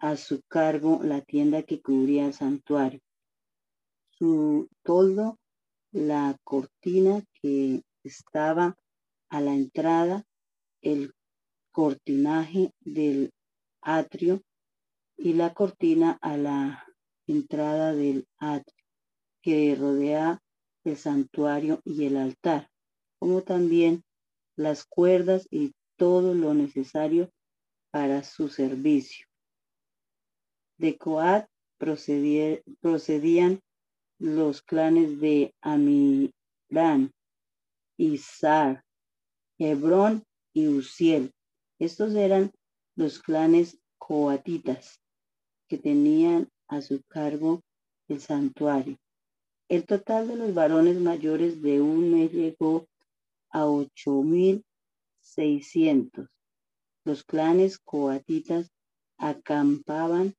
[0.00, 3.00] a su cargo la tienda que cubría el santuario.
[4.10, 5.38] Su toldo,
[5.92, 8.76] la cortina que estaba
[9.28, 10.24] a la entrada,
[10.80, 11.12] el
[11.70, 13.30] cortinaje del
[13.82, 14.42] atrio
[15.16, 16.86] y la cortina a la
[17.26, 18.84] entrada del atrio
[19.42, 20.42] que rodea
[20.84, 22.70] el santuario y el altar,
[23.18, 24.02] como también
[24.56, 27.30] las cuerdas y todo lo necesario
[27.90, 29.29] para su servicio.
[30.80, 33.60] De Coat procedían
[34.18, 37.12] los clanes de Amirán,
[37.98, 38.82] Izar,
[39.58, 40.24] Hebrón
[40.54, 41.34] y Uziel.
[41.78, 42.50] Estos eran
[42.96, 45.02] los clanes coatitas
[45.68, 47.60] que tenían a su cargo
[48.08, 48.96] el santuario.
[49.68, 52.86] El total de los varones mayores de un mes llegó
[53.50, 56.26] a 8.600.
[57.04, 58.72] Los clanes coatitas
[59.18, 60.34] acampaban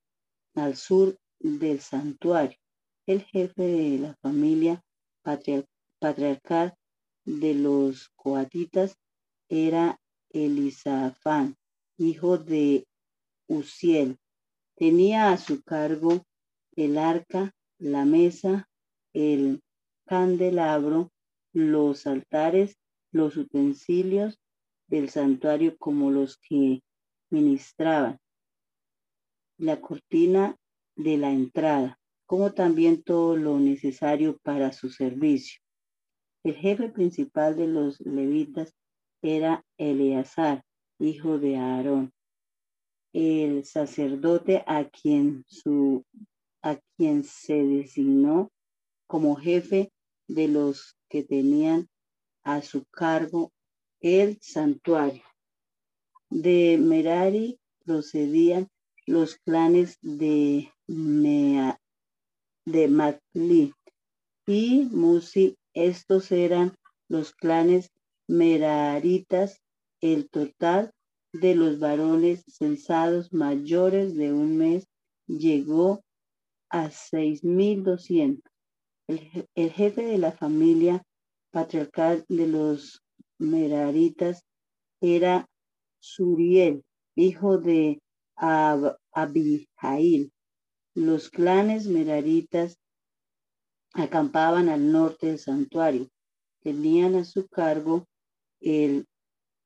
[0.56, 2.58] al sur del santuario.
[3.06, 4.84] El jefe de la familia
[5.24, 6.76] patriarcal
[7.26, 8.98] de los coatitas
[9.50, 10.00] era
[10.30, 11.56] Elisafán,
[11.98, 12.88] hijo de
[13.48, 14.18] Uziel.
[14.76, 16.24] Tenía a su cargo
[16.76, 18.70] el arca, la mesa,
[19.14, 19.62] el
[20.06, 21.12] candelabro,
[21.54, 22.78] los altares,
[23.12, 24.40] los utensilios
[24.88, 26.82] del santuario como los que
[27.30, 28.20] ministraban,
[29.62, 30.58] la cortina
[30.96, 35.62] de la entrada, como también todo lo necesario para su servicio.
[36.44, 38.74] El jefe principal de los levitas
[39.22, 40.64] era Eleazar,
[41.00, 42.12] hijo de Aarón,
[43.14, 46.04] el sacerdote a quien, su,
[46.64, 48.52] a quien se designó
[49.06, 49.92] como jefe
[50.28, 51.88] de los que tenían
[52.44, 53.52] a su cargo
[54.00, 55.24] el santuario.
[56.32, 58.68] De Merari procedían
[59.12, 61.78] los clanes de, Mea,
[62.66, 63.74] de Matli
[64.48, 65.58] y Musi.
[65.74, 66.74] Estos eran
[67.10, 67.92] los clanes
[68.28, 69.62] meraritas.
[70.00, 70.92] El total
[71.34, 74.88] de los varones censados mayores de un mes
[75.28, 76.02] llegó
[76.70, 78.42] a 6.200.
[79.08, 81.04] El, el jefe de la familia
[81.52, 83.04] patriarcal de los
[83.38, 84.46] meraritas
[85.02, 85.46] era
[86.00, 86.84] Suriel,
[87.16, 88.00] hijo de
[89.14, 90.32] Abijail.
[90.94, 92.78] Los clanes meraritas
[93.94, 96.10] acampaban al norte del santuario.
[96.62, 98.08] Tenían a su cargo
[98.60, 99.08] el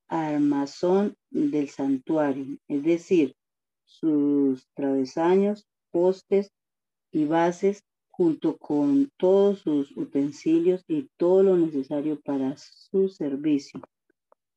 [0.08, 3.36] armazón del santuario, es decir,
[3.84, 6.52] sus travesaños, postes
[7.12, 13.82] y bases junto con todos sus utensilios y todo lo necesario para su servicio.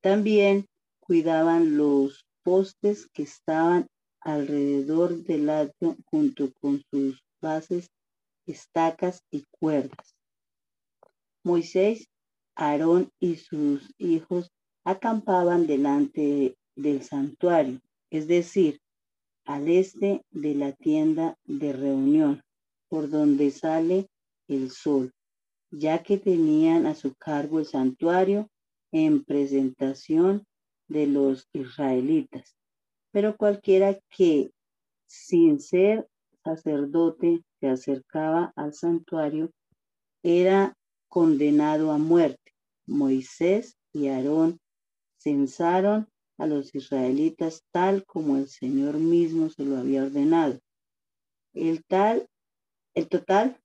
[0.00, 0.66] También
[1.00, 3.88] cuidaban los postes que estaban
[4.20, 7.90] alrededor del atrio junto con sus bases,
[8.46, 10.16] estacas y cuerdas.
[11.44, 12.08] Moisés,
[12.54, 14.50] Aarón y sus hijos
[14.84, 18.80] acampaban delante del santuario, es decir,
[19.44, 22.42] al este de la tienda de reunión
[22.88, 24.08] por donde sale
[24.46, 25.12] el sol,
[25.70, 28.50] ya que tenían a su cargo el santuario
[28.92, 30.44] en presentación
[30.88, 32.57] de los israelitas.
[33.10, 34.50] Pero cualquiera que
[35.06, 36.08] sin ser
[36.44, 39.50] sacerdote se acercaba al santuario
[40.22, 40.76] era
[41.08, 42.52] condenado a muerte.
[42.86, 44.58] Moisés y Aarón
[45.18, 50.58] censaron a los israelitas tal como el Señor mismo se lo había ordenado.
[51.54, 52.28] El tal
[52.98, 53.60] el total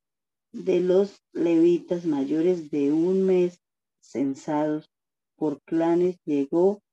[0.52, 3.60] de los levitas mayores de un mes
[4.00, 4.92] censados
[5.36, 6.84] por clanes llegó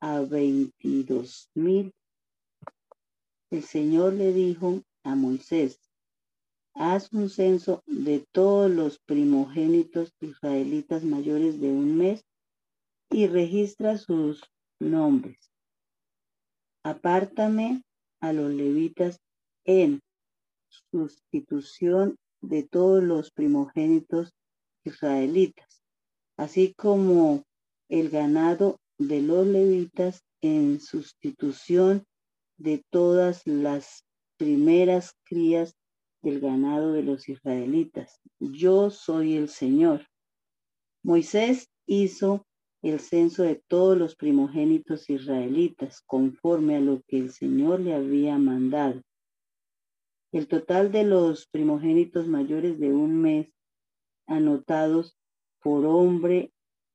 [0.00, 1.92] a 22 mil.
[3.50, 5.80] El Señor le dijo a Moisés,
[6.74, 12.24] haz un censo de todos los primogénitos israelitas mayores de un mes
[13.10, 14.42] y registra sus
[14.78, 15.50] nombres.
[16.84, 17.82] Apártame
[18.20, 19.20] a los levitas
[19.64, 20.00] en
[20.92, 24.32] sustitución de todos los primogénitos
[24.84, 25.82] israelitas,
[26.36, 27.42] así como
[27.88, 32.04] el ganado de los levitas en sustitución
[32.56, 34.04] de todas las
[34.36, 35.76] primeras crías
[36.22, 38.20] del ganado de los israelitas.
[38.40, 40.06] Yo soy el Señor.
[41.02, 42.44] Moisés hizo
[42.82, 48.38] el censo de todos los primogénitos israelitas conforme a lo que el Señor le había
[48.38, 49.02] mandado.
[50.32, 53.52] El total de los primogénitos mayores de un mes
[54.26, 55.16] anotados
[55.60, 56.52] por hombre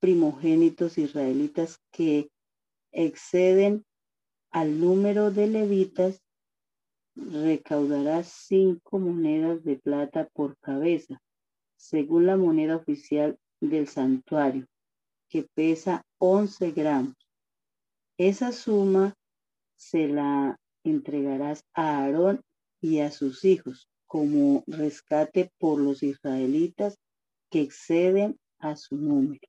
[0.00, 2.28] primogénitos israelitas que
[2.92, 3.84] exceden
[4.50, 6.20] al número de levitas,
[7.14, 11.22] recaudará cinco monedas de plata por cabeza,
[11.76, 14.66] según la moneda oficial del santuario
[15.28, 17.14] que pesa 11 gramos.
[18.18, 19.14] Esa suma
[19.76, 20.58] se la
[20.90, 22.42] entregarás a Aarón
[22.80, 26.98] y a sus hijos como rescate por los israelitas
[27.50, 29.46] que exceden a su número.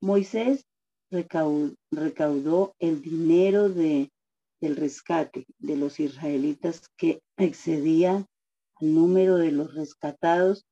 [0.00, 0.64] Moisés
[1.10, 4.10] recaudó, el dinero de,
[4.60, 8.26] del rescate de los israelitas que excedía
[8.80, 10.66] el número de los rescatados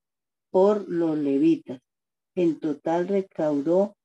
[0.51, 1.81] por los levitas.
[2.35, 3.97] En total recaudó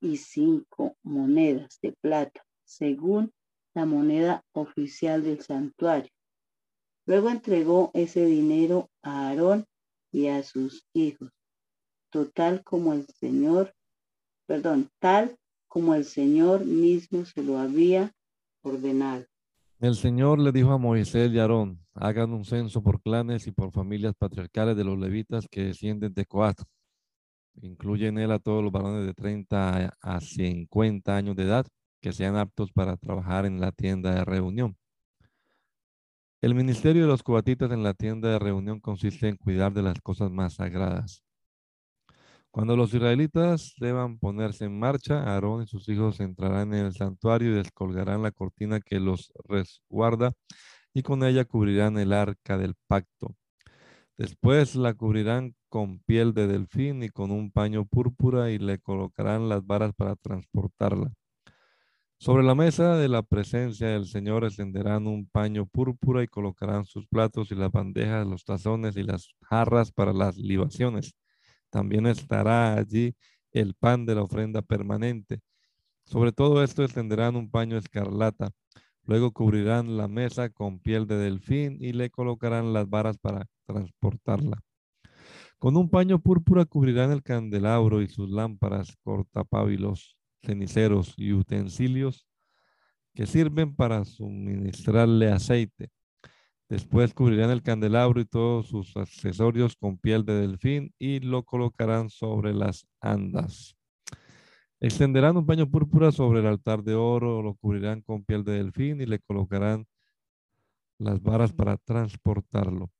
[0.00, 3.32] 1.365 monedas de plata, según
[3.74, 6.10] la moneda oficial del santuario.
[7.06, 9.64] Luego entregó ese dinero a Aarón
[10.12, 11.30] y a sus hijos,
[12.10, 13.74] total como el Señor,
[14.46, 15.36] perdón, tal
[15.68, 18.12] como el Señor mismo se lo había
[18.62, 19.26] ordenado.
[19.80, 23.70] El Señor le dijo a Moisés y Aarón, hagan un censo por clanes y por
[23.70, 26.60] familias patriarcales de los levitas que descienden de Coat.
[27.62, 31.66] Incluye en él a todos los varones de 30 a 50 años de edad
[32.00, 34.76] que sean aptos para trabajar en la tienda de reunión.
[36.40, 40.00] El ministerio de los cubatitas en la tienda de reunión consiste en cuidar de las
[40.00, 41.24] cosas más sagradas.
[42.52, 47.50] Cuando los israelitas deban ponerse en marcha, Aarón y sus hijos entrarán en el santuario
[47.50, 50.32] y descolgarán la cortina que los resguarda
[50.94, 53.36] y con ella cubrirán el arca del pacto.
[54.16, 59.48] Después la cubrirán con piel de delfín y con un paño púrpura y le colocarán
[59.48, 61.12] las varas para transportarla.
[62.20, 67.06] Sobre la mesa de la presencia del Señor extenderán un paño púrpura y colocarán sus
[67.06, 71.14] platos y las bandejas, los tazones y las jarras para las libaciones.
[71.70, 73.14] También estará allí
[73.52, 75.40] el pan de la ofrenda permanente.
[76.06, 78.50] Sobre todo esto extenderán un paño escarlata.
[79.04, 84.60] Luego cubrirán la mesa con piel de delfín y le colocarán las varas para transportarla.
[85.58, 92.28] Con un paño púrpura cubrirán el candelabro y sus lámparas, cortapábilos ceniceros y utensilios
[93.12, 95.90] que sirven para suministrarle aceite.
[96.68, 102.08] Después cubrirán el candelabro y todos sus accesorios con piel de delfín y lo colocarán
[102.08, 103.74] sobre las andas.
[104.78, 109.00] Extenderán un paño púrpura sobre el altar de oro, lo cubrirán con piel de delfín
[109.00, 109.86] y le colocarán
[110.98, 112.92] las varas para transportarlo.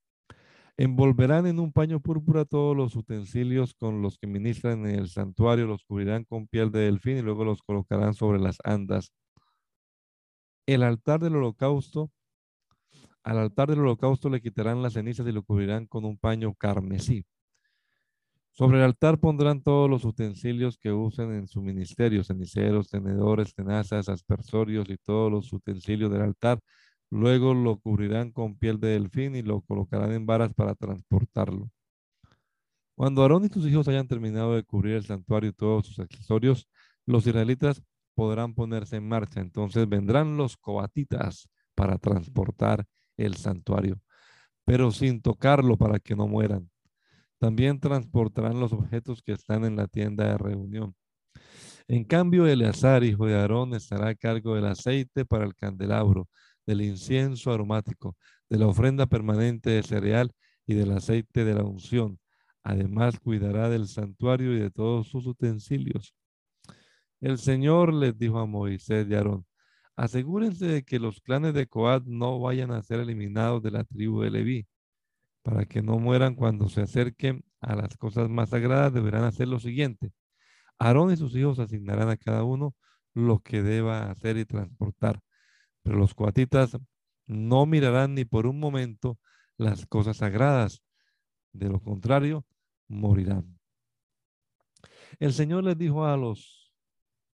[0.81, 5.67] Envolverán en un paño púrpura todos los utensilios con los que ministran en el santuario,
[5.67, 9.11] los cubrirán con piel de delfín y luego los colocarán sobre las andas.
[10.65, 12.11] El altar del holocausto,
[13.23, 17.25] al altar del holocausto le quitarán las cenizas y lo cubrirán con un paño carmesí.
[18.51, 24.07] Sobre el altar pondrán todos los utensilios que usen en su ministerio, ceniceros, tenedores, tenazas,
[24.07, 26.61] aspersorios y todos los utensilios del altar
[27.11, 31.71] Luego lo cubrirán con piel de delfín y lo colocarán en varas para transportarlo.
[32.95, 36.67] Cuando Aarón y sus hijos hayan terminado de cubrir el santuario y todos sus accesorios,
[37.05, 37.81] los israelitas
[38.13, 39.39] podrán ponerse en marcha.
[39.39, 42.85] Entonces vendrán los coatitas para transportar
[43.15, 44.01] el santuario,
[44.65, 46.69] pero sin tocarlo para que no mueran.
[47.39, 50.93] También transportarán los objetos que están en la tienda de reunión.
[51.87, 56.27] En cambio, Eleazar, hijo de Aarón, estará a cargo del aceite para el candelabro,
[56.65, 58.15] del incienso aromático,
[58.49, 60.31] de la ofrenda permanente de cereal
[60.65, 62.19] y del aceite de la unción.
[62.63, 66.13] Además, cuidará del santuario y de todos sus utensilios.
[67.21, 69.45] El Señor les dijo a Moisés y Aarón,
[69.95, 74.21] asegúrense de que los clanes de Coat no vayan a ser eliminados de la tribu
[74.21, 74.67] de Leví,
[75.43, 79.59] para que no mueran cuando se acerquen a las cosas más sagradas, deberán hacer lo
[79.59, 80.11] siguiente.
[80.79, 82.75] Aarón y sus hijos asignarán a cada uno
[83.13, 85.19] lo que deba hacer y transportar.
[85.83, 86.77] Pero los coatitas
[87.25, 89.19] no mirarán ni por un momento
[89.57, 90.83] las cosas sagradas.
[91.53, 92.45] De lo contrario,
[92.87, 93.59] morirán.
[95.19, 96.59] El Señor les dijo a los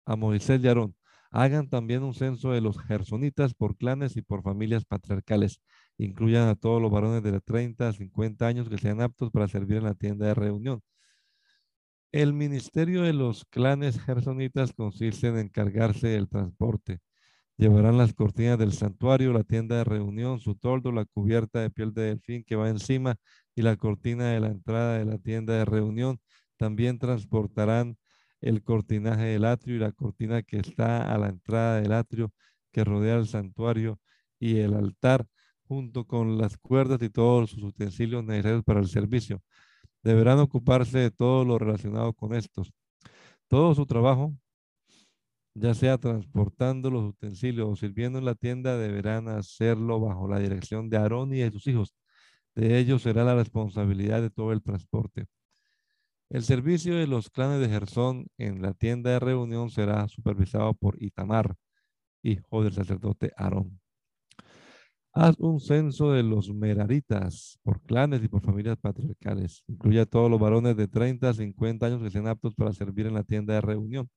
[0.05, 0.97] a Moisés y Aarón,
[1.31, 5.61] hagan también un censo de los gersonitas por clanes y por familias patriarcales.
[5.97, 9.79] Incluyan a todos los varones de 30 a 50 años que sean aptos para servir
[9.79, 10.83] en la tienda de reunión.
[12.13, 17.01] El ministerio de los clanes gersonitas consiste en encargarse del transporte,
[17.63, 21.95] Llevarán las cortinas del santuario, la tienda de reunión, su toldo, la cubierta de piel
[21.95, 23.15] de delfín que va encima
[23.55, 26.19] y la cortina de la entrada de la tienda de reunión.
[26.57, 27.99] También transportarán
[28.41, 32.33] el cortinaje del atrio y la cortina que está a la entrada del atrio
[32.73, 34.01] que rodea el santuario
[34.41, 35.29] y el altar
[35.69, 39.41] junto con las cuerdas y todos sus utensilios necesarios para el servicio.
[40.03, 42.73] Deberán ocuparse de todo lo relacionado con estos.
[43.47, 44.35] Todo su trabajo
[45.55, 50.89] ya sea transportando los utensilios o sirviendo en la tienda, deberán hacerlo bajo la dirección
[50.89, 51.95] de Aarón y de sus hijos.
[52.55, 55.27] De ellos será la responsabilidad de todo el transporte.
[56.31, 61.03] El servicio de los clanes de Gersón en la tienda de reunión será supervisado por
[61.03, 61.57] Itamar,
[62.23, 63.81] hijo del sacerdote Aarón.
[65.15, 69.63] Haz un censo de los meraritas por clanes y por familias patriarcales.
[69.69, 73.07] Incluye a todos los varones de 30 a 50 años que sean aptos para servir
[73.07, 74.09] en la tienda de reunión.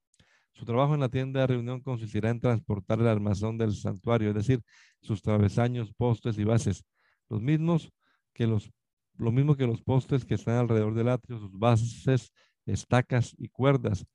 [0.56, 4.36] Su trabajo en la tienda de reunión consistirá en transportar el armazón del santuario, es
[4.36, 4.62] decir,
[5.02, 6.86] sus travesaños, postes y bases,
[7.30, 7.92] los mismos
[8.34, 8.72] que los,
[9.18, 12.32] lo mismo que los postes que están alrededor del atrio, sus bases,
[12.66, 14.06] estacas y cuerdas,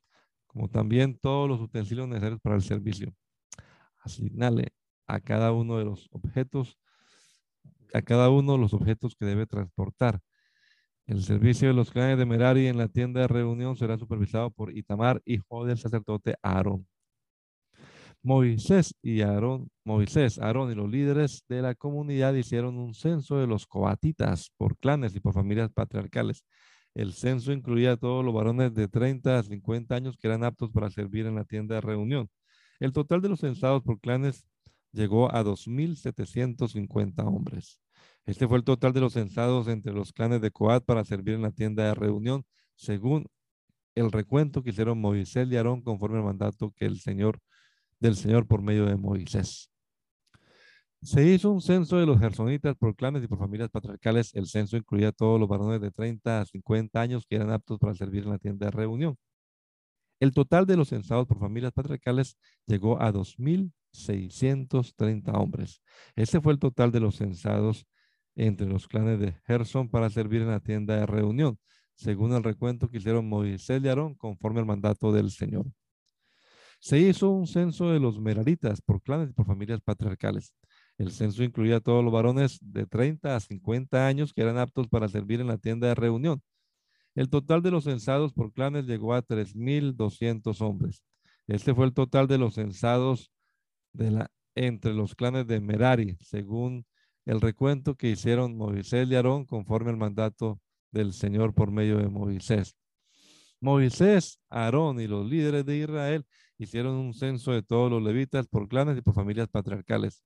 [0.46, 3.14] como también todos los utensilios necesarios para el servicio.
[3.98, 4.72] Asignale
[5.06, 6.78] a cada uno de los objetos,
[7.92, 10.20] a cada uno de los objetos que debe transportar.
[11.10, 14.72] El servicio de los clanes de Merari en la tienda de reunión será supervisado por
[14.72, 16.86] Itamar, hijo del sacerdote Aarón.
[18.22, 23.48] Moisés y Aarón, Moisés, Aarón y los líderes de la comunidad hicieron un censo de
[23.48, 26.44] los coatitas por clanes y por familias patriarcales.
[26.94, 30.70] El censo incluía a todos los varones de 30 a 50 años que eran aptos
[30.70, 32.30] para servir en la tienda de reunión.
[32.78, 34.46] El total de los censados por clanes
[34.92, 37.80] llegó a 2.750 hombres.
[38.26, 41.42] Este fue el total de los censados entre los clanes de Coat para servir en
[41.42, 42.44] la tienda de reunión,
[42.74, 43.26] según
[43.94, 47.40] el recuento que hicieron Moisés y Aarón conforme al mandato que el Señor
[47.98, 49.70] del Señor por medio de Moisés.
[51.02, 54.34] Se hizo un censo de los gersonitas por clanes y por familias patriarcales.
[54.34, 57.78] El censo incluía a todos los varones de 30 a 50 años que eran aptos
[57.78, 59.16] para servir en la tienda de reunión.
[60.20, 65.80] El total de los censados por familias patriarcales llegó a 2.630 hombres.
[66.14, 67.86] Ese fue el total de los censados
[68.46, 71.58] entre los clanes de Gerson para servir en la tienda de reunión,
[71.94, 75.66] según el recuento que hicieron Moisés y Aarón conforme al mandato del Señor.
[76.80, 80.54] Se hizo un censo de los meraritas por clanes y por familias patriarcales.
[80.96, 84.88] El censo incluía a todos los varones de 30 a 50 años que eran aptos
[84.88, 86.42] para servir en la tienda de reunión.
[87.14, 91.04] El total de los censados por clanes llegó a 3.200 hombres.
[91.46, 93.30] Este fue el total de los censados
[94.54, 96.86] entre los clanes de Merari, según
[97.30, 100.60] el recuento que hicieron Moisés y Aarón conforme al mandato
[100.90, 102.76] del Señor por medio de Moisés.
[103.60, 106.26] Moisés, Aarón y los líderes de Israel
[106.58, 110.24] hicieron un censo de todos los levitas por clanes y por familias patriarcales.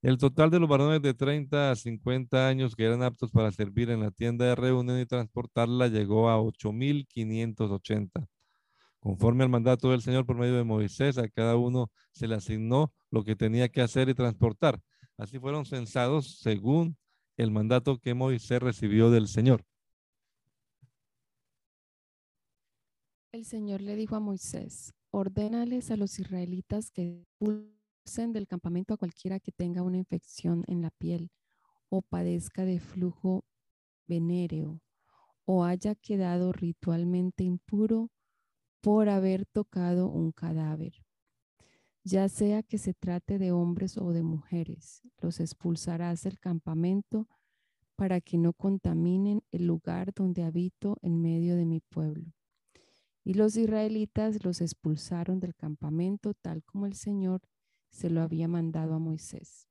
[0.00, 3.90] El total de los varones de 30 a 50 años que eran aptos para servir
[3.90, 8.26] en la tienda de reunión y transportarla llegó a 8.580.
[8.98, 12.94] Conforme al mandato del Señor por medio de Moisés, a cada uno se le asignó
[13.10, 14.80] lo que tenía que hacer y transportar.
[15.16, 16.96] Así fueron censados según
[17.36, 19.64] el mandato que Moisés recibió del Señor.
[23.32, 28.96] El Señor le dijo a Moisés, ordénales a los israelitas que expulsen del campamento a
[28.96, 31.30] cualquiera que tenga una infección en la piel
[31.88, 33.44] o padezca de flujo
[34.06, 34.80] venéreo
[35.44, 38.10] o haya quedado ritualmente impuro
[38.80, 41.03] por haber tocado un cadáver
[42.04, 47.26] ya sea que se trate de hombres o de mujeres, los expulsarás del campamento
[47.96, 52.34] para que no contaminen el lugar donde habito en medio de mi pueblo.
[53.24, 57.40] Y los israelitas los expulsaron del campamento tal como el Señor
[57.90, 59.66] se lo había mandado a Moisés.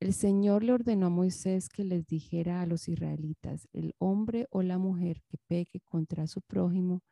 [0.00, 4.62] El Señor le ordenó a Moisés que les dijera a los israelitas, el hombre o
[4.62, 7.02] la mujer que peque contra su prójimo,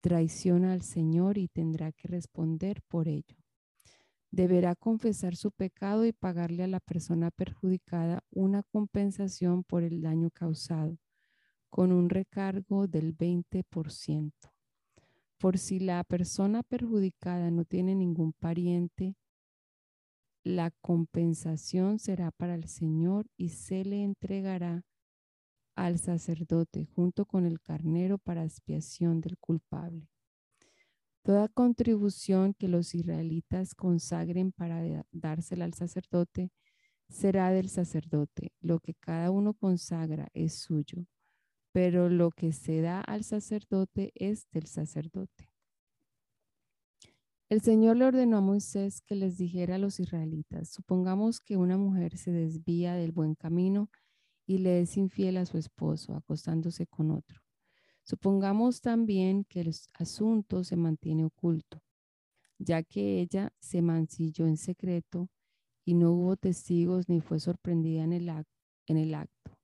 [0.00, 3.43] traiciona al Señor y tendrá que responder por ello
[4.34, 10.30] deberá confesar su pecado y pagarle a la persona perjudicada una compensación por el daño
[10.30, 10.98] causado,
[11.70, 14.32] con un recargo del 20%.
[15.38, 19.16] Por si la persona perjudicada no tiene ningún pariente,
[20.42, 24.84] la compensación será para el Señor y se le entregará
[25.76, 30.13] al sacerdote junto con el carnero para expiación del culpable.
[31.24, 36.50] Toda contribución que los israelitas consagren para dársela al sacerdote
[37.08, 38.52] será del sacerdote.
[38.60, 41.06] Lo que cada uno consagra es suyo,
[41.72, 45.48] pero lo que se da al sacerdote es del sacerdote.
[47.48, 51.78] El Señor le ordenó a Moisés que les dijera a los israelitas, supongamos que una
[51.78, 53.88] mujer se desvía del buen camino
[54.46, 57.43] y le es infiel a su esposo, acostándose con otro.
[58.04, 61.82] Supongamos también que el asunto se mantiene oculto,
[62.58, 65.30] ya que ella se mancilló en secreto
[65.86, 68.28] y no hubo testigos ni fue sorprendida en el,
[68.86, 69.58] en el acto.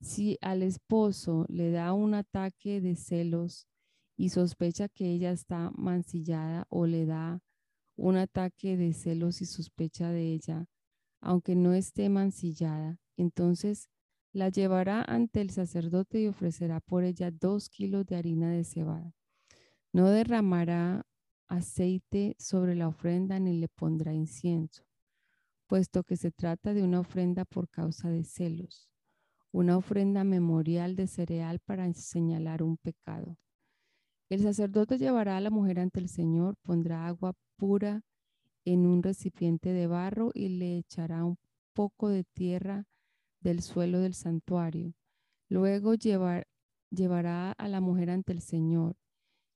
[0.00, 3.66] Si al esposo le da un ataque de celos
[4.16, 7.40] y sospecha que ella está mancillada o le da
[7.96, 10.66] un ataque de celos y sospecha de ella,
[11.20, 13.88] aunque no esté mancillada, entonces
[14.32, 19.14] la llevará ante el sacerdote y ofrecerá por ella dos kilos de harina de cebada.
[19.92, 21.06] No derramará
[21.48, 24.84] aceite sobre la ofrenda ni le pondrá incienso,
[25.66, 28.88] puesto que se trata de una ofrenda por causa de celos,
[29.50, 33.36] una ofrenda memorial de cereal para señalar un pecado.
[34.30, 38.02] El sacerdote llevará a la mujer ante el Señor, pondrá agua pura
[38.64, 41.36] en un recipiente de barro y le echará un
[41.74, 42.86] poco de tierra
[43.42, 44.94] del suelo del santuario.
[45.48, 48.96] Luego llevará a la mujer ante el Señor,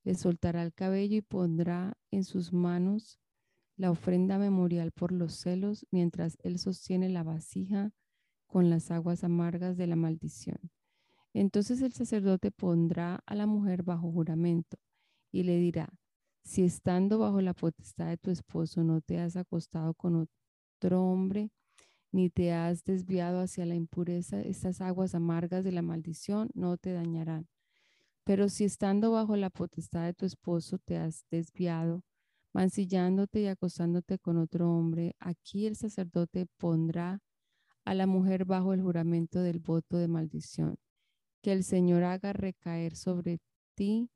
[0.04, 3.18] le soltará el cabello y pondrá en sus manos
[3.76, 7.92] la ofrenda memorial por los celos mientras él sostiene la vasija
[8.46, 10.58] con las aguas amargas de la maldición.
[11.34, 14.78] Entonces el sacerdote pondrá a la mujer bajo juramento
[15.30, 15.88] y le dirá,
[16.44, 20.28] si estando bajo la potestad de tu esposo no te has acostado con
[20.78, 21.50] otro hombre,
[22.16, 26.94] ni te has desviado hacia la impureza, estas aguas amargas de la maldición no te
[26.94, 27.46] dañarán.
[28.24, 32.04] Pero si estando bajo la potestad de tu esposo te has desviado,
[32.54, 37.20] mancillándote y acostándote con otro hombre, aquí el sacerdote pondrá
[37.84, 40.78] a la mujer bajo el juramento del voto de maldición.
[41.42, 43.40] Que el Señor haga recaer sobre
[43.74, 44.08] ti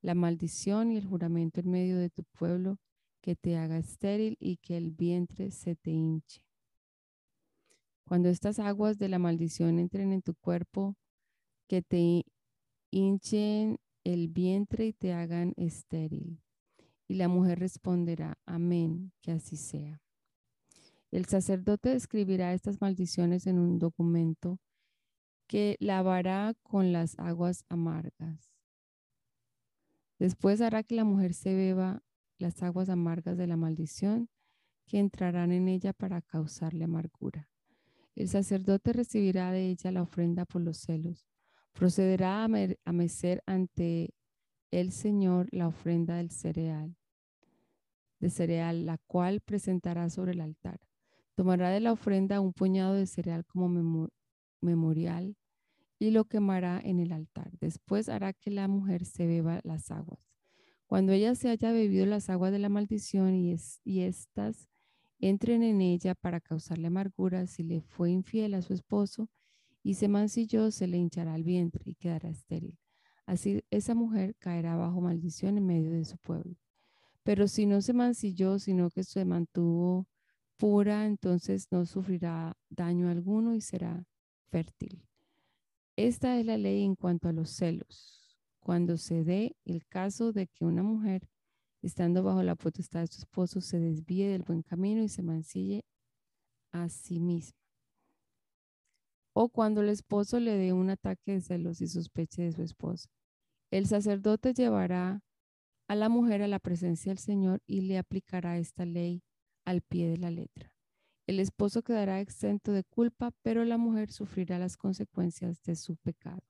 [0.00, 2.78] la maldición y el juramento en medio de tu pueblo,
[3.20, 6.47] que te haga estéril y que el vientre se te hinche.
[8.08, 10.96] Cuando estas aguas de la maldición entren en tu cuerpo,
[11.68, 12.24] que te
[12.90, 16.40] hinchen el vientre y te hagan estéril.
[17.06, 20.00] Y la mujer responderá, amén, que así sea.
[21.10, 24.58] El sacerdote escribirá estas maldiciones en un documento
[25.46, 28.54] que lavará con las aguas amargas.
[30.18, 32.02] Después hará que la mujer se beba
[32.38, 34.30] las aguas amargas de la maldición
[34.86, 37.50] que entrarán en ella para causarle amargura.
[38.18, 41.24] El sacerdote recibirá de ella la ofrenda por los celos.
[41.72, 44.12] Procederá a, mecer ante
[44.72, 46.96] el Señor la ofrenda del cereal
[48.18, 50.80] de cereal, la cual presentará sobre el altar.
[51.36, 54.08] Tomará de la ofrenda un puñado de cereal como
[54.60, 55.36] memorial
[56.00, 57.52] y lo quemará en el altar.
[57.60, 60.18] Después hará que la mujer se beba las aguas.
[60.88, 64.68] Cuando ella se haya bebido las aguas de la maldición y, es, y éstas
[65.18, 69.28] entren en ella para causarle amargura, si le fue infiel a su esposo
[69.82, 72.78] y se mancilló, se le hinchará el vientre y quedará estéril.
[73.26, 76.56] Así esa mujer caerá bajo maldición en medio de su pueblo.
[77.22, 80.06] Pero si no se mancilló, sino que se mantuvo
[80.56, 84.06] pura, entonces no sufrirá daño alguno y será
[84.50, 85.04] fértil.
[85.96, 88.36] Esta es la ley en cuanto a los celos.
[88.60, 91.28] Cuando se dé el caso de que una mujer,
[91.82, 95.84] estando bajo la potestad de su esposo, se desvíe del buen camino y se mancille
[96.72, 97.58] a sí misma.
[99.34, 103.08] O cuando el esposo le dé un ataque de celos y sospeche de su esposa.
[103.70, 105.22] El sacerdote llevará
[105.86, 109.22] a la mujer a la presencia del Señor y le aplicará esta ley
[109.64, 110.72] al pie de la letra.
[111.26, 116.40] El esposo quedará exento de culpa, pero la mujer sufrirá las consecuencias de su pecado.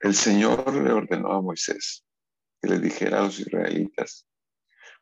[0.00, 2.07] El Señor le ordenó a Moisés
[2.60, 4.28] que le dijera a los israelitas,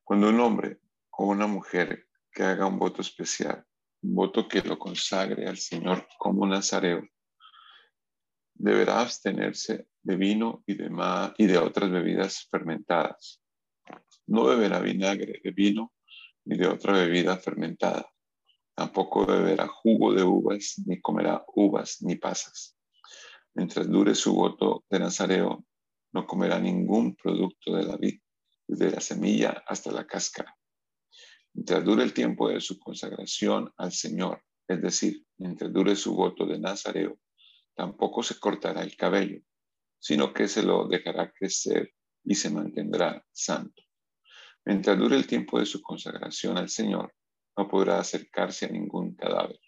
[0.05, 0.81] cuando un hombre
[1.11, 3.65] o una mujer que haga un voto especial,
[4.03, 7.03] un voto que lo consagre al Señor como nazareo,
[8.55, 10.91] deberá abstenerse de vino y de,
[11.39, 13.43] y de otras bebidas fermentadas.
[14.27, 15.93] No beberá vinagre de vino
[16.45, 18.09] ni de otra bebida fermentada.
[18.75, 22.77] Tampoco beberá jugo de uvas, ni comerá uvas ni pasas.
[23.55, 25.65] Mientras dure su voto de Nazareo,
[26.17, 28.19] no comerá ningún producto de la vid,
[28.67, 30.57] desde la semilla hasta la cáscara.
[31.53, 36.47] Mientras dure el tiempo de su consagración al Señor, es decir, mientras dure su voto
[36.47, 37.19] de Nazareo,
[37.75, 39.43] tampoco se cortará el cabello,
[39.99, 41.93] sino que se lo dejará crecer
[42.25, 43.83] y se mantendrá santo.
[44.65, 47.13] Mientras dure el tiempo de su consagración al Señor,
[47.59, 49.61] no podrá acercarse a ningún cadáver,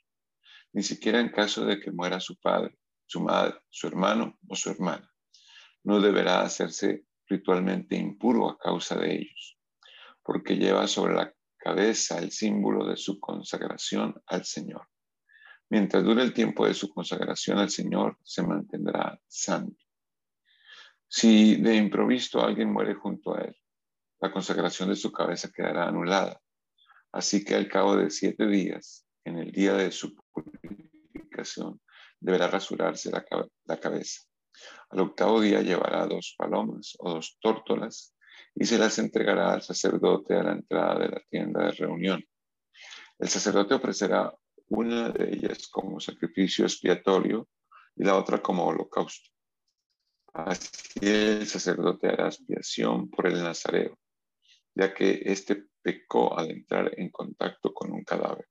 [0.73, 4.71] ni siquiera en caso de que muera su padre, su madre, su hermano o su
[4.71, 5.13] hermana.
[5.85, 9.59] No deberá hacerse ritualmente impuro a causa de ellos,
[10.23, 14.89] porque lleva sobre la cabeza el símbolo de su consagración al Señor.
[15.71, 19.85] Mientras dure el tiempo de su consagración al Señor, se mantendrá santo.
[21.07, 23.57] Si de improviso alguien muere junto a él,
[24.21, 26.41] la consagración de su cabeza quedará anulada.
[27.13, 31.81] Así que al cabo de siete días, en el día de su purificación,
[32.21, 33.25] deberá rasurarse la,
[33.65, 34.28] la cabeza.
[34.91, 38.15] Al octavo día llevará dos palomas o dos tórtolas
[38.55, 42.25] y se las entregará al sacerdote a la entrada de la tienda de reunión.
[43.19, 44.33] El sacerdote ofrecerá
[44.69, 47.49] una de ellas como sacrificio expiatorio
[47.97, 49.31] y la otra como holocausto.
[50.33, 53.99] Así el sacerdote hará expiación por el nazareo
[54.79, 58.47] ya que éste pecó al entrar en contacto con un cadáver.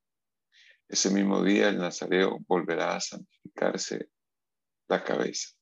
[0.89, 4.10] Ese mismo día el nazareo volverá a santificarse
[4.89, 5.55] la cabeza,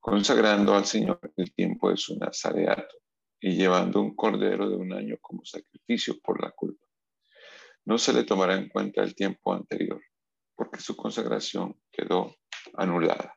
[0.00, 2.96] consagrando al Señor el tiempo de su nazareato
[3.38, 6.86] y llevando un cordero de un año como sacrificio por la culpa.
[7.84, 10.02] No se le tomará en cuenta el tiempo anterior,
[10.56, 12.34] porque su consagración quedó
[12.74, 13.36] anulada.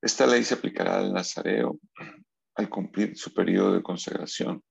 [0.00, 1.78] Esta ley se aplicará al nazareo
[2.56, 4.62] al cumplir su periodo de consagración.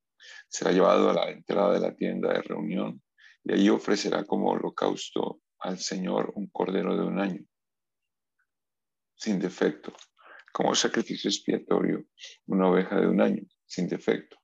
[0.47, 3.01] Será llevado a la entrada de la tienda de reunión
[3.43, 7.43] y allí ofrecerá como holocausto al Señor un cordero de un año,
[9.15, 9.93] sin defecto,
[10.53, 12.05] como sacrificio expiatorio
[12.45, 14.37] una oveja de un año, sin defecto,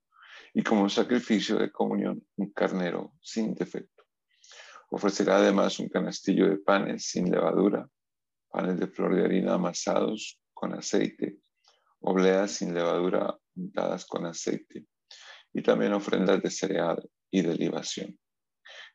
[0.53, 4.03] y como sacrificio de comunión un carnero sin defecto.
[4.89, 7.87] Ofrecerá además un canastillo de panes sin levadura,
[8.49, 11.37] panes de flor de harina amasados con aceite,
[11.99, 14.87] obleas sin levadura untadas con aceite,
[15.53, 18.19] y también ofrendas de cereal y de libación.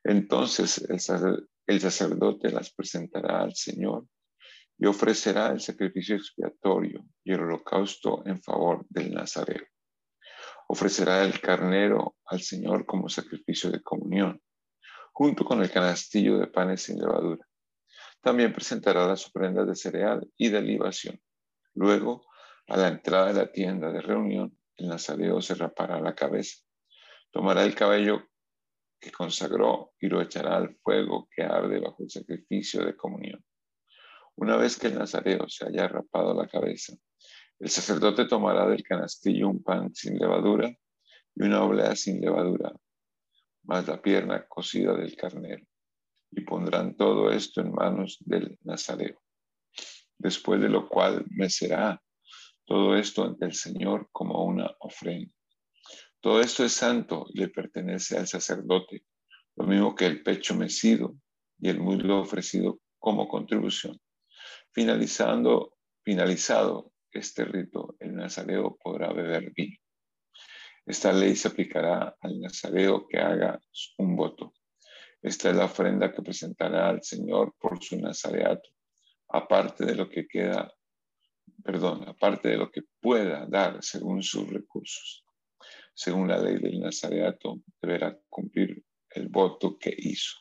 [0.03, 4.09] Entonces el sacerdote las presentará al Señor
[4.79, 9.67] y ofrecerá el sacrificio expiatorio y el holocausto en favor del Nazareo.
[10.69, 14.41] Ofrecerá el carnero al Señor como sacrificio de comunión,
[15.13, 17.47] junto con el canastillo de panes sin levadura.
[18.21, 21.21] También presentará las ofrendas de cereal y de libación.
[21.75, 22.27] Luego,
[22.69, 26.65] a la entrada de la tienda de reunión, el nazareo se rapará la cabeza.
[27.31, 28.23] Tomará el cabello
[28.99, 33.45] que consagró y lo echará al fuego que arde bajo el sacrificio de comunión.
[34.37, 36.95] Una vez que el nazareo se haya rapado la cabeza,
[37.61, 40.69] el sacerdote tomará del canastillo un pan sin levadura
[41.37, 42.73] y una oblea sin levadura,
[43.63, 45.65] más la pierna cocida del carnero,
[46.33, 49.23] y pondrán todo esto en manos del nazareo.
[50.19, 52.03] Después de lo cual mecerá
[52.65, 55.33] todo esto ante el Señor como una ofrenda.
[56.21, 59.05] Todo esto es santo y le pertenece al sacerdote,
[59.57, 61.15] lo mismo que el pecho mecido
[61.61, 64.01] y el muslo ofrecido como contribución.
[64.75, 69.77] Finalizando, finalizado este rito, el nazareo podrá beber vino.
[70.85, 73.61] Esta ley se aplicará al nazareo que haga
[73.99, 74.53] un voto.
[75.23, 78.69] Esta es la ofrenda que presentará al Señor por su nazareato,
[79.29, 80.75] aparte de lo que queda,
[81.63, 85.25] perdón, aparte de lo que pueda dar según sus recursos.
[85.95, 90.35] Según la ley del nazareato, deberá cumplir el voto que hizo.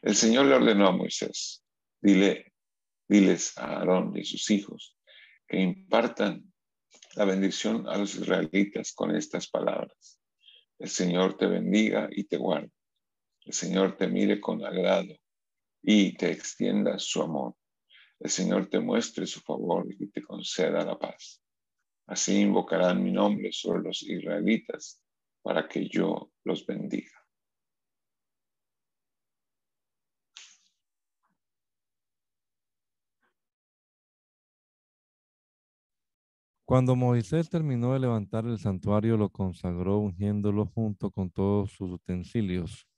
[0.00, 1.64] El Señor le ordenó a Moisés,
[2.00, 2.53] dile,
[3.08, 4.96] diles a Aarón y sus hijos
[5.46, 6.52] que impartan
[7.16, 10.20] la bendición a los israelitas con estas palabras.
[10.78, 12.72] El Señor te bendiga y te guarde.
[13.44, 15.14] El Señor te mire con agrado
[15.82, 17.54] y te extienda su amor.
[18.18, 21.42] El Señor te muestre su favor y te conceda la paz.
[22.06, 25.02] Así invocarán mi nombre sobre los israelitas
[25.42, 27.23] para que yo los bendiga.
[36.74, 42.88] Cuando Moisés terminó de levantar el santuario, lo consagró ungiéndolo junto con todos sus utensilios.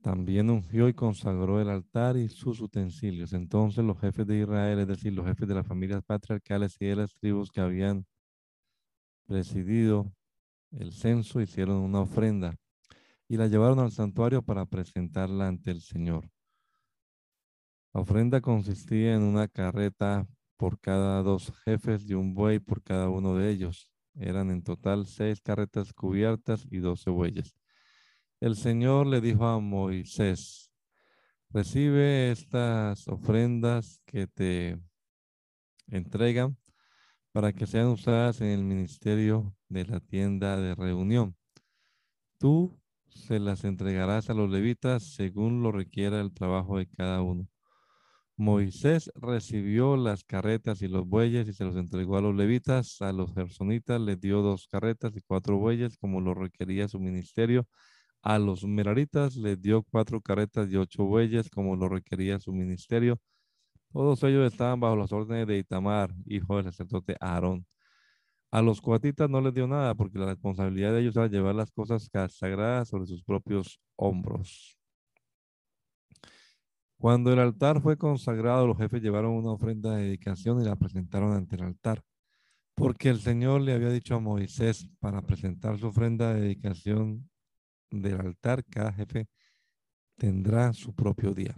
[0.00, 3.34] También ungió y consagró el altar y sus utensilios.
[3.34, 6.96] Entonces los jefes de Israel, es decir, los jefes de las familias patriarcales y de
[6.96, 8.06] las tribus que habían
[9.26, 10.10] presidido
[10.70, 12.56] el censo, hicieron una ofrenda
[13.28, 16.30] y la llevaron al santuario para presentarla ante el Señor.
[17.98, 20.24] La ofrenda consistía en una carreta
[20.56, 23.90] por cada dos jefes y un buey por cada uno de ellos.
[24.14, 27.56] Eran en total seis carretas cubiertas y doce bueyes.
[28.38, 30.70] El Señor le dijo a Moisés,
[31.50, 34.78] recibe estas ofrendas que te
[35.88, 36.56] entregan
[37.32, 41.34] para que sean usadas en el ministerio de la tienda de reunión.
[42.38, 47.48] Tú se las entregarás a los levitas según lo requiera el trabajo de cada uno.
[48.38, 53.02] Moisés recibió las carretas y los bueyes y se los entregó a los levitas.
[53.02, 57.66] A los gersonitas les dio dos carretas y cuatro bueyes, como lo requería su ministerio.
[58.22, 63.18] A los meraritas les dio cuatro carretas y ocho bueyes, como lo requería su ministerio.
[63.92, 67.66] Todos ellos estaban bajo las órdenes de Itamar, hijo del sacerdote Aarón.
[68.52, 71.72] A los cuatitas no les dio nada, porque la responsabilidad de ellos era llevar las
[71.72, 74.77] cosas sagradas sobre sus propios hombros.
[76.98, 81.32] Cuando el altar fue consagrado, los jefes llevaron una ofrenda de dedicación y la presentaron
[81.32, 82.02] ante el altar.
[82.74, 87.30] Porque el Señor le había dicho a Moisés para presentar su ofrenda de dedicación
[87.90, 89.28] del altar, cada jefe
[90.16, 91.56] tendrá su propio día.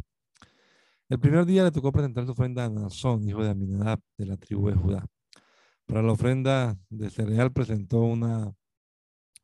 [1.09, 4.37] El primer día le tocó presentar su ofrenda a Nazón, hijo de Aminadab, de la
[4.37, 5.07] tribu de Judá.
[5.87, 8.53] Para la ofrenda de cereal presentó una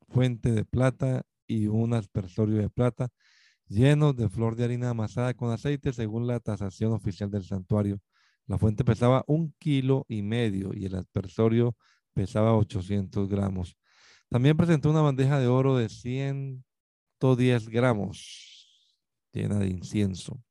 [0.09, 3.09] fuente de plata y un aspersorio de plata
[3.67, 7.99] llenos de flor de harina amasada con aceite según la tasación oficial del santuario.
[8.45, 11.75] La fuente pesaba un kilo y medio y el aspersorio
[12.13, 13.77] pesaba 800 gramos.
[14.29, 18.57] También presentó una bandeja de oro de 110 gramos
[19.33, 20.41] llena de incienso.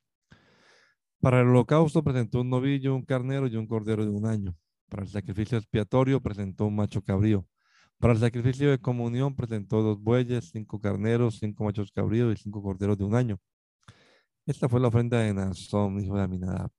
[1.20, 4.56] Para el holocausto presentó un novillo, un carnero y un cordero de un año.
[4.88, 7.46] Para el sacrificio expiatorio presentó un macho cabrío.
[7.98, 12.62] Para el sacrificio de comunión presentó dos bueyes, cinco carneros, cinco machos cabríos y cinco
[12.62, 13.38] corderos de un año.
[14.46, 16.70] Esta fue la ofrenda de Nazón, hijo de Aminadab.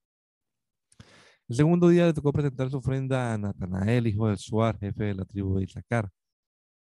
[1.49, 5.15] El segundo día le tocó presentar su ofrenda a Natanael, hijo de Suar, jefe de
[5.15, 6.09] la tribu de Isaacar.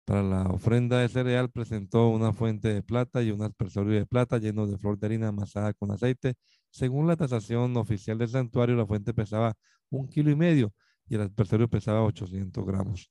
[0.04, 4.38] Para la ofrenda de cereal presentó una fuente de plata y un aspersorio de plata
[4.38, 6.34] lleno de flor de harina amasada con aceite.
[6.70, 9.54] Según la tasación oficial del santuario, la fuente pesaba
[9.90, 10.72] un kilo y medio
[11.08, 13.10] y el aspersorio pesaba 800 gramos.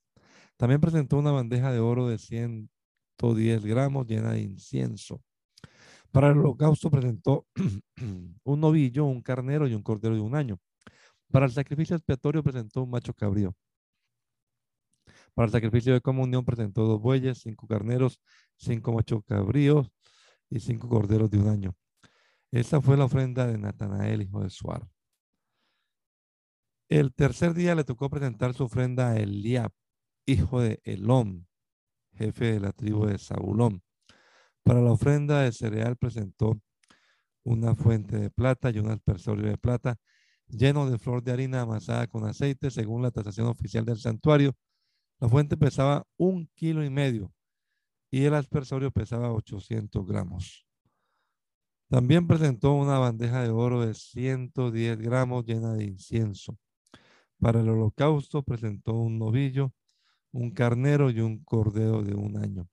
[0.58, 5.22] También presentó una bandeja de oro de 110 gramos llena de incienso.
[6.12, 7.46] Para el holocausto presentó
[8.44, 10.60] un novillo, un carnero y un cordero de un año.
[11.30, 13.54] Para el sacrificio expiatorio presentó un macho cabrío.
[15.34, 18.22] Para el sacrificio de comunión presentó dos bueyes, cinco carneros,
[18.56, 19.92] cinco machos cabríos
[20.50, 21.76] y cinco corderos de un año.
[22.52, 24.88] Esa fue la ofrenda de Natanael, hijo de Suar.
[26.88, 29.72] El tercer día le tocó presentar su ofrenda a Eliab,
[30.26, 31.48] hijo de Elón,
[32.14, 33.84] jefe de la tribu de Zabulón.
[34.64, 36.60] Para la ofrenda de cereal presentó
[37.44, 39.98] una fuente de plata y un aspersorio de plata
[40.48, 44.56] lleno de flor de harina amasada con aceite, según la tasación oficial del santuario.
[45.20, 47.32] La fuente pesaba un kilo y medio
[48.12, 50.66] y el aspersorio pesaba 800 gramos.
[51.90, 56.58] También presentó una bandeja de oro de 110 gramos llena de incienso.
[57.40, 59.72] Para el holocausto presentó un novillo,
[60.36, 62.68] un carnero y un cordero de un año.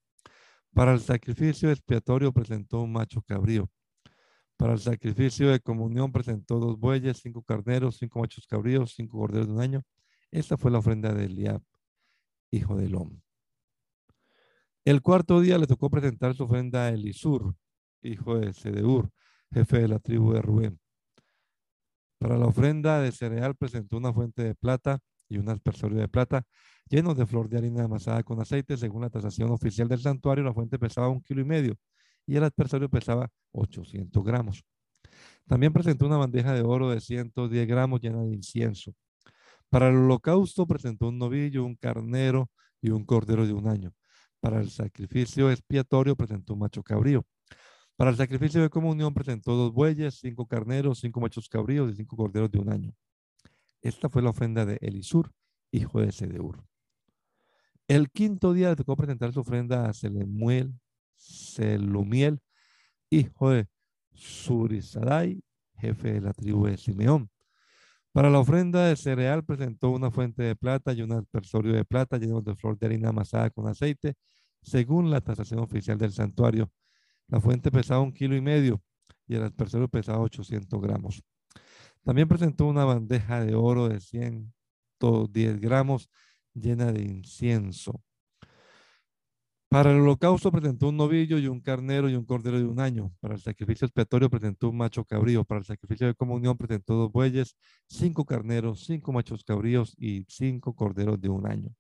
[0.75, 3.71] Para el sacrificio expiatorio presentó un macho cabrío.
[4.57, 9.47] Para el sacrificio de comunión presentó dos bueyes, cinco carneros, cinco machos cabríos, cinco corderos
[9.47, 9.83] de un año.
[10.33, 11.63] Esta fue la ofrenda de Eliab,
[12.51, 13.21] hijo de Lom.
[14.85, 17.55] El cuarto día le tocó presentar su ofrenda a Elisur,
[18.03, 19.09] hijo de Sedeur,
[19.53, 20.81] jefe de la tribu de Rubén.
[22.19, 24.99] Para la ofrenda de cereal presentó una fuente de plata
[25.29, 26.45] y un aspersorio de plata
[26.89, 28.77] llenos de flor de harina amasada con aceite.
[28.77, 31.77] Según la tasación oficial del santuario, la fuente pesaba un kilo y medio
[32.27, 34.65] y el aspersorio pesaba 800 gramos.
[35.47, 38.95] También presentó una bandeja de oro de 110 gramos llena de incienso.
[39.69, 43.93] Para el holocausto presentó un novillo, un carnero y un cordero de un año.
[44.41, 47.25] Para el sacrificio expiatorio presentó un macho cabrío.
[47.97, 52.17] Para el sacrificio de comunión presentó dos bueyes, cinco carneros, cinco machos cabríos y cinco
[52.17, 52.95] corderos de un año.
[53.81, 55.33] Esta fue la ofrenda de Elisur,
[55.71, 56.65] hijo de Sedeur.
[57.93, 60.73] El quinto día le tocó presentar su ofrenda a Selemuel,
[61.15, 62.41] Selumiel,
[63.11, 63.69] hijo de
[64.15, 65.45] Surisadai,
[65.77, 67.29] jefe de la tribu de Simeón.
[68.11, 72.17] Para la ofrenda de cereal presentó una fuente de plata y un aspersorio de plata
[72.17, 74.15] lleno de flor de harina amasada con aceite,
[74.63, 76.73] según la tasación oficial del santuario.
[77.29, 78.81] La fuente pesaba un kilo y medio
[79.27, 81.23] y el aspersorio pesaba 800 gramos.
[82.03, 86.09] También presentó una bandeja de oro de 110 gramos
[86.55, 88.03] llena de incienso.
[89.73, 93.11] Para el holocausto presentó un novillo y un carnero y un cordero de un año.
[93.21, 95.45] Para el sacrificio expiatorio presentó un macho cabrío.
[95.45, 97.57] Para el sacrificio de comunión presentó dos bueyes,
[97.89, 101.71] cinco carneros, cinco machos cabríos y cinco corderos de un año.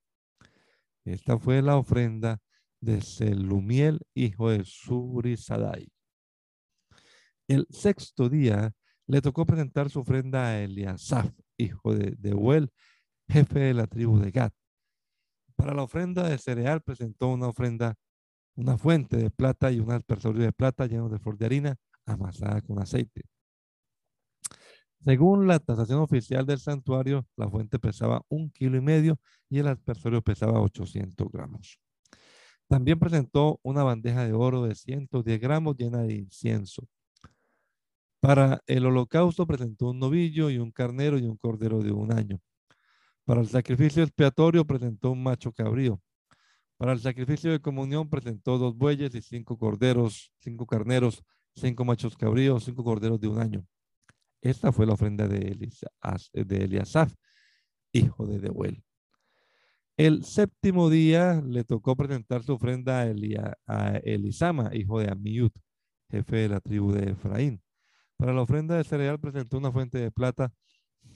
[1.04, 2.40] Esta fue la ofrenda
[2.80, 5.92] de Selumiel, hijo de Surisadai.
[7.46, 8.72] El sexto día
[9.06, 12.70] le tocó presentar su ofrenda a Eliasaf, hijo de Deuel,
[13.28, 14.52] jefe de la tribu de Gad.
[15.62, 17.94] Para la ofrenda de cereal presentó una ofrenda,
[18.56, 22.60] una fuente de plata y un aspersorio de plata lleno de flor de harina amasada
[22.62, 23.22] con aceite.
[24.98, 29.68] Según la tasación oficial del santuario, la fuente pesaba un kilo y medio y el
[29.68, 31.78] aspersorio pesaba 800 gramos.
[32.66, 36.88] También presentó una bandeja de oro de 110 gramos llena de incienso.
[38.18, 42.40] Para el holocausto presentó un novillo y un carnero y un cordero de un año.
[43.24, 46.00] Para el sacrificio expiatorio presentó un macho cabrío.
[46.76, 51.22] Para el sacrificio de comunión presentó dos bueyes y cinco corderos, cinco carneros,
[51.54, 53.64] cinco machos cabríos, cinco corderos de un año.
[54.40, 55.56] Esta fue la ofrenda de,
[56.32, 57.14] Eliasaf,
[57.92, 58.82] hijo de Deuel.
[59.96, 63.06] El séptimo día le tocó presentar su ofrenda
[63.66, 65.52] a, Elisama, hijo de Amiud,
[66.10, 67.62] jefe de la tribu de Efraín.
[68.16, 70.52] Para la ofrenda de cereal presentó una fuente de plata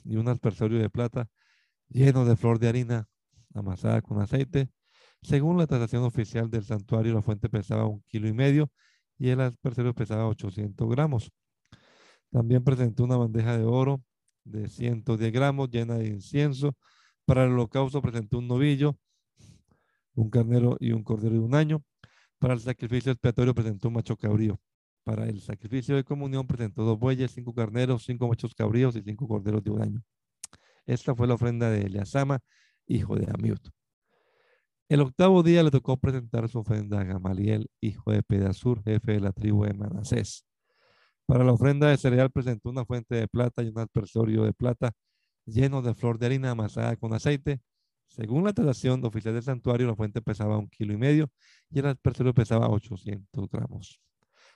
[0.05, 1.29] y un aspersorio de plata
[1.89, 3.07] lleno de flor de harina
[3.53, 4.69] amasada con aceite.
[5.21, 8.71] Según la tasación oficial del santuario, la fuente pesaba un kilo y medio
[9.17, 11.31] y el aspersorio pesaba 800 gramos.
[12.31, 14.01] También presentó una bandeja de oro
[14.43, 16.75] de 110 gramos llena de incienso.
[17.25, 18.97] Para el holocausto presentó un novillo,
[20.15, 21.83] un carnero y un cordero de un año.
[22.39, 24.59] Para el sacrificio expiatorio presentó un macho cabrío.
[25.03, 29.27] Para el sacrificio de comunión presentó dos bueyes, cinco carneros, cinco machos cabríos y cinco
[29.27, 30.03] corderos de un año.
[30.87, 32.39] Esta fue la ofrenda de Eleazama,
[32.87, 33.69] hijo de Amiut.
[34.87, 39.19] El octavo día le tocó presentar su ofrenda a Gamaliel, hijo de Pedasur, jefe de
[39.19, 40.45] la tribu de Manasés.
[41.25, 44.93] Para la ofrenda de cereal presentó una fuente de plata y un aspersorio de plata
[45.45, 47.59] lleno de flor de harina amasada con aceite.
[48.07, 51.29] Según la tradición oficial del santuario, la fuente pesaba un kilo y medio
[51.69, 53.99] y el aspersorio pesaba 800 gramos.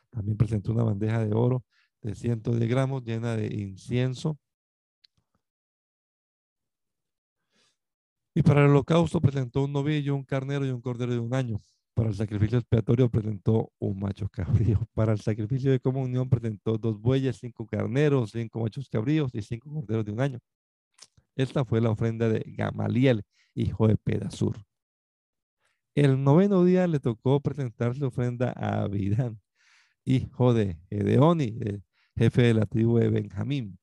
[0.09, 1.65] También presentó una bandeja de oro
[2.01, 4.39] de 110 gramos llena de incienso
[8.33, 11.61] Y para el holocausto presentó un novillo, un carnero y un cordero de un año.
[11.93, 14.79] Para el sacrificio expiatorio presentó un macho cabrío.
[14.93, 19.69] Para el sacrificio de comunión presentó dos bueyes, cinco carneros, cinco machos cabríos y cinco
[19.73, 20.39] corderos de un año.
[21.35, 23.23] Esta fue la ofrenda de Gamaliel,
[23.53, 24.55] hijo de Pedasur.
[25.95, 29.41] El noveno día le tocó presentar su ofrenda a Abidán,
[30.05, 31.59] hijo de Edeoni,
[32.15, 33.80] jefe de la tribu de Benjamín.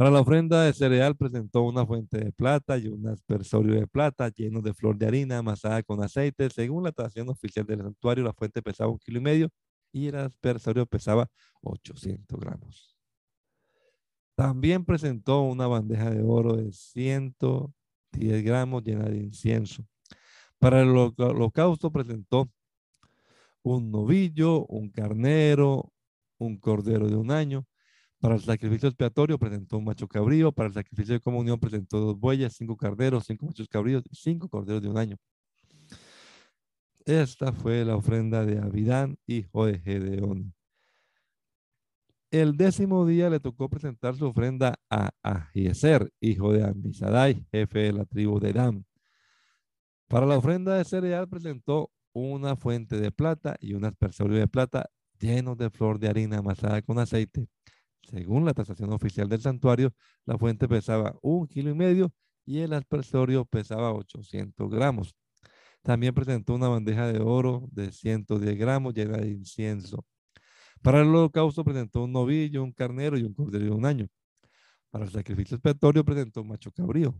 [0.00, 4.30] Para la ofrenda de cereal presentó una fuente de plata y un aspersorio de plata
[4.30, 6.48] lleno de flor de harina amasada con aceite.
[6.48, 9.50] Según la tradición oficial del santuario, la fuente pesaba un kilo y medio
[9.92, 11.28] y el aspersorio pesaba
[11.60, 12.96] 800 gramos.
[14.34, 19.84] También presentó una bandeja de oro de 110 gramos llena de incienso.
[20.58, 22.50] Para el holocausto presentó
[23.62, 25.92] un novillo, un carnero,
[26.38, 27.66] un cordero de un año,
[28.20, 30.52] para el sacrificio expiatorio presentó un macho cabrío.
[30.52, 34.48] Para el sacrificio de comunión presentó dos bueyes, cinco carneros, cinco machos cabríos y cinco
[34.48, 35.16] corderos de un año.
[37.06, 40.54] Esta fue la ofrenda de Abidán, hijo de Gedeón.
[42.30, 47.92] El décimo día le tocó presentar su ofrenda a Ahieser, hijo de Amisadai, jefe de
[47.92, 48.86] la tribu de Dan.
[50.08, 54.90] Para la ofrenda de cereal presentó una fuente de plata y un aspersorio de plata
[55.18, 57.48] lleno de flor de harina amasada con aceite
[58.10, 59.92] según la tasación oficial del santuario,
[60.26, 62.12] la fuente pesaba un kilo y medio
[62.44, 65.14] y el aspersorio pesaba 800 gramos.
[65.82, 70.04] También presentó una bandeja de oro de 110 gramos llena de incienso.
[70.82, 74.08] Para el holocausto presentó un novillo, un carnero y un cordero de un año.
[74.90, 77.14] Para el sacrificio expiatorio presentó un macho cabrío.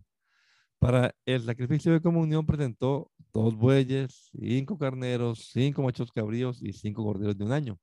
[0.79, 7.03] Para el sacrificio de comunión presentó dos bueyes, cinco carneros, cinco machos cabríos y cinco
[7.03, 7.79] corderos de un año.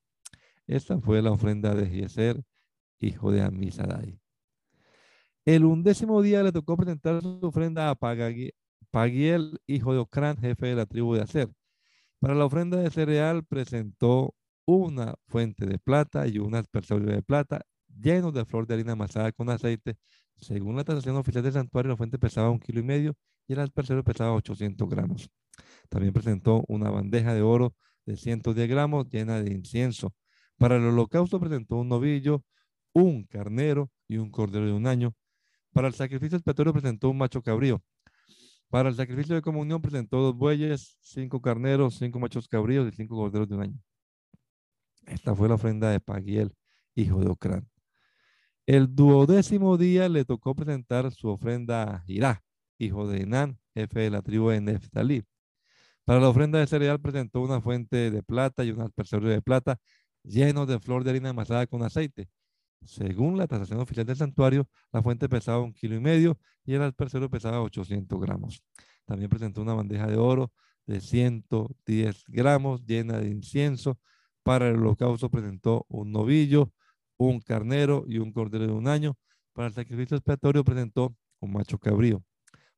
[0.66, 2.42] Esta fue la ofrenda de Gieser,
[2.98, 4.20] hijo de Amisadai.
[5.44, 7.94] El undécimo día le tocó presentar su ofrenda a
[8.90, 11.48] Pagiel, hijo de Ocrán, jefe de la tribu de Aser.
[12.20, 14.34] Para la ofrenda de cereal presentó
[14.66, 17.64] una fuente de plata y un aspersorio de plata
[18.00, 19.96] lleno de flor de harina amasada con aceite.
[20.36, 23.60] Según la transacción oficial del santuario, la fuente pesaba un kilo y medio y el
[23.60, 25.30] aspersorio pesaba 800 gramos.
[25.88, 27.74] También presentó una bandeja de oro
[28.04, 30.14] de 110 gramos llena de incienso.
[30.58, 32.44] Para el holocausto presentó un novillo,
[32.92, 35.14] un carnero y un cordero de un año.
[35.72, 37.82] Para el sacrificio expiatorio presentó un macho cabrío.
[38.70, 43.16] Para el sacrificio de comunión presentó dos bueyes, cinco carneros, cinco machos cabríos y cinco
[43.16, 43.78] corderos de un año.
[45.06, 46.54] Esta fue la ofrenda de Pagiel,
[46.94, 47.68] hijo de Ocrán.
[48.66, 52.42] El duodécimo día le tocó presentar su ofrenda a Jirá,
[52.78, 55.24] hijo de Enán, jefe de la tribu de Neftalí.
[56.04, 59.78] Para la ofrenda de cereal presentó una fuente de plata y un aspersorio de plata
[60.22, 62.28] lleno de flor de harina amasada con aceite.
[62.84, 66.82] Según la tasación oficial del santuario, la fuente pesaba un kilo y medio y el
[66.82, 68.62] alpercero pesaba 800 gramos.
[69.04, 70.52] También presentó una bandeja de oro
[70.86, 73.98] de 110 gramos llena de incienso.
[74.42, 76.72] Para el holocausto presentó un novillo,
[77.18, 79.16] un carnero y un cordero de un año.
[79.52, 82.22] Para el sacrificio expiatorio presentó un macho cabrío.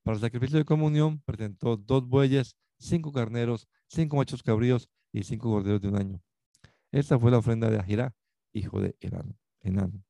[0.02, 5.50] Para el sacrificio de comunión presentó dos bueyes, cinco carneros, cinco machos cabríos y cinco
[5.50, 6.22] corderos de un año.
[6.90, 8.14] Esta fue la ofrenda de Ajirá,
[8.52, 10.02] hijo de Herán enano.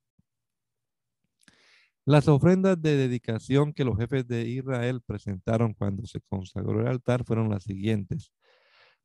[2.07, 7.25] Las ofrendas de dedicación que los jefes de Israel presentaron cuando se consagró el altar
[7.25, 8.33] fueron las siguientes.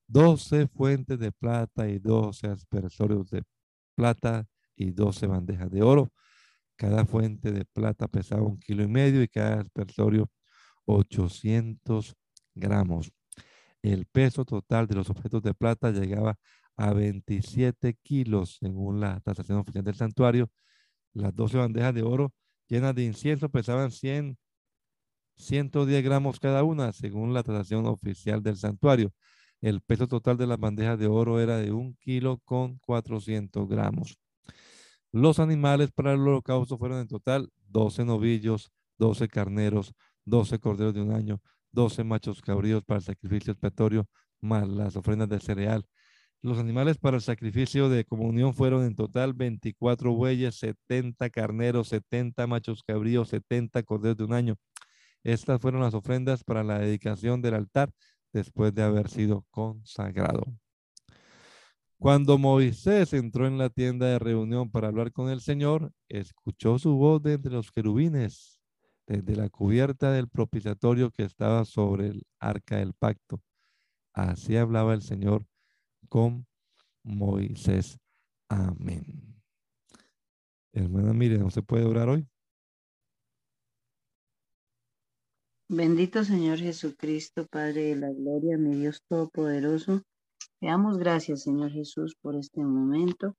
[0.08, 3.44] Doce fuentes de plata y doce aspersorios de
[3.96, 6.12] plata y doce bandejas de oro.
[6.78, 10.30] Cada fuente de plata pesaba un kilo y medio y cada aspersorio
[10.86, 12.16] 800
[12.54, 13.12] gramos.
[13.82, 16.38] El peso total de los objetos de plata llegaba
[16.78, 20.50] a 27 kilos, según la tasación oficial del santuario.
[21.14, 22.34] Las 12 bandejas de oro
[22.68, 24.38] llenas de incienso pesaban 100
[25.38, 29.14] 110 gramos cada una, según la tasación oficial del santuario.
[29.62, 34.18] El peso total de las bandejas de oro era de un kilo con 400 gramos.
[35.12, 39.94] Los animales para el holocausto fueron en total 12 novillos, 12 carneros,
[40.26, 41.42] 12 corderos de un año,
[41.72, 44.08] 12 machos cabríos para el sacrificio expiatorio,
[44.42, 45.86] más las ofrendas de cereal.
[46.46, 52.46] Los animales para el sacrificio de comunión fueron en total 24 bueyes, 70 carneros, 70
[52.46, 54.56] machos cabríos, 70 corderos de un año.
[55.24, 57.92] Estas fueron las ofrendas para la dedicación del altar
[58.32, 60.44] después de haber sido consagrado.
[61.98, 66.96] Cuando Moisés entró en la tienda de reunión para hablar con el Señor, escuchó su
[66.96, 68.60] voz de entre los querubines,
[69.08, 73.42] desde la cubierta del propiciatorio que estaba sobre el arca del pacto.
[74.14, 75.48] Así hablaba el Señor
[76.08, 76.46] con
[77.04, 77.98] Moisés.
[78.50, 79.42] Amén.
[80.74, 82.28] Hermana Miriam, ¿no se puede orar hoy?
[85.68, 90.04] Bendito Señor Jesucristo, Padre de la Gloria, mi Dios Todopoderoso.
[90.60, 93.36] Te damos gracias, Señor Jesús, por este momento,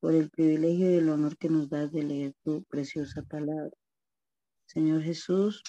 [0.00, 3.72] por el privilegio y el honor que nos das de leer tu preciosa palabra.
[4.66, 5.62] Señor Jesús,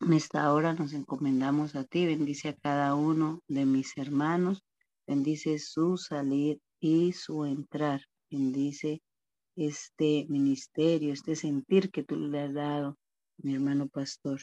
[0.00, 2.06] en esta hora nos encomendamos a ti.
[2.06, 4.64] Bendice a cada uno de mis hermanos.
[5.06, 8.02] Bendice su salir y su entrar.
[8.30, 9.02] Bendice
[9.56, 12.96] este ministerio, este sentir que tú le has dado,
[13.38, 14.40] mi hermano pastor.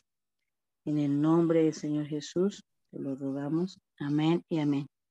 [0.86, 3.80] En el nombre del Señor Jesús, te lo rogamos.
[4.00, 4.88] Amén y amén.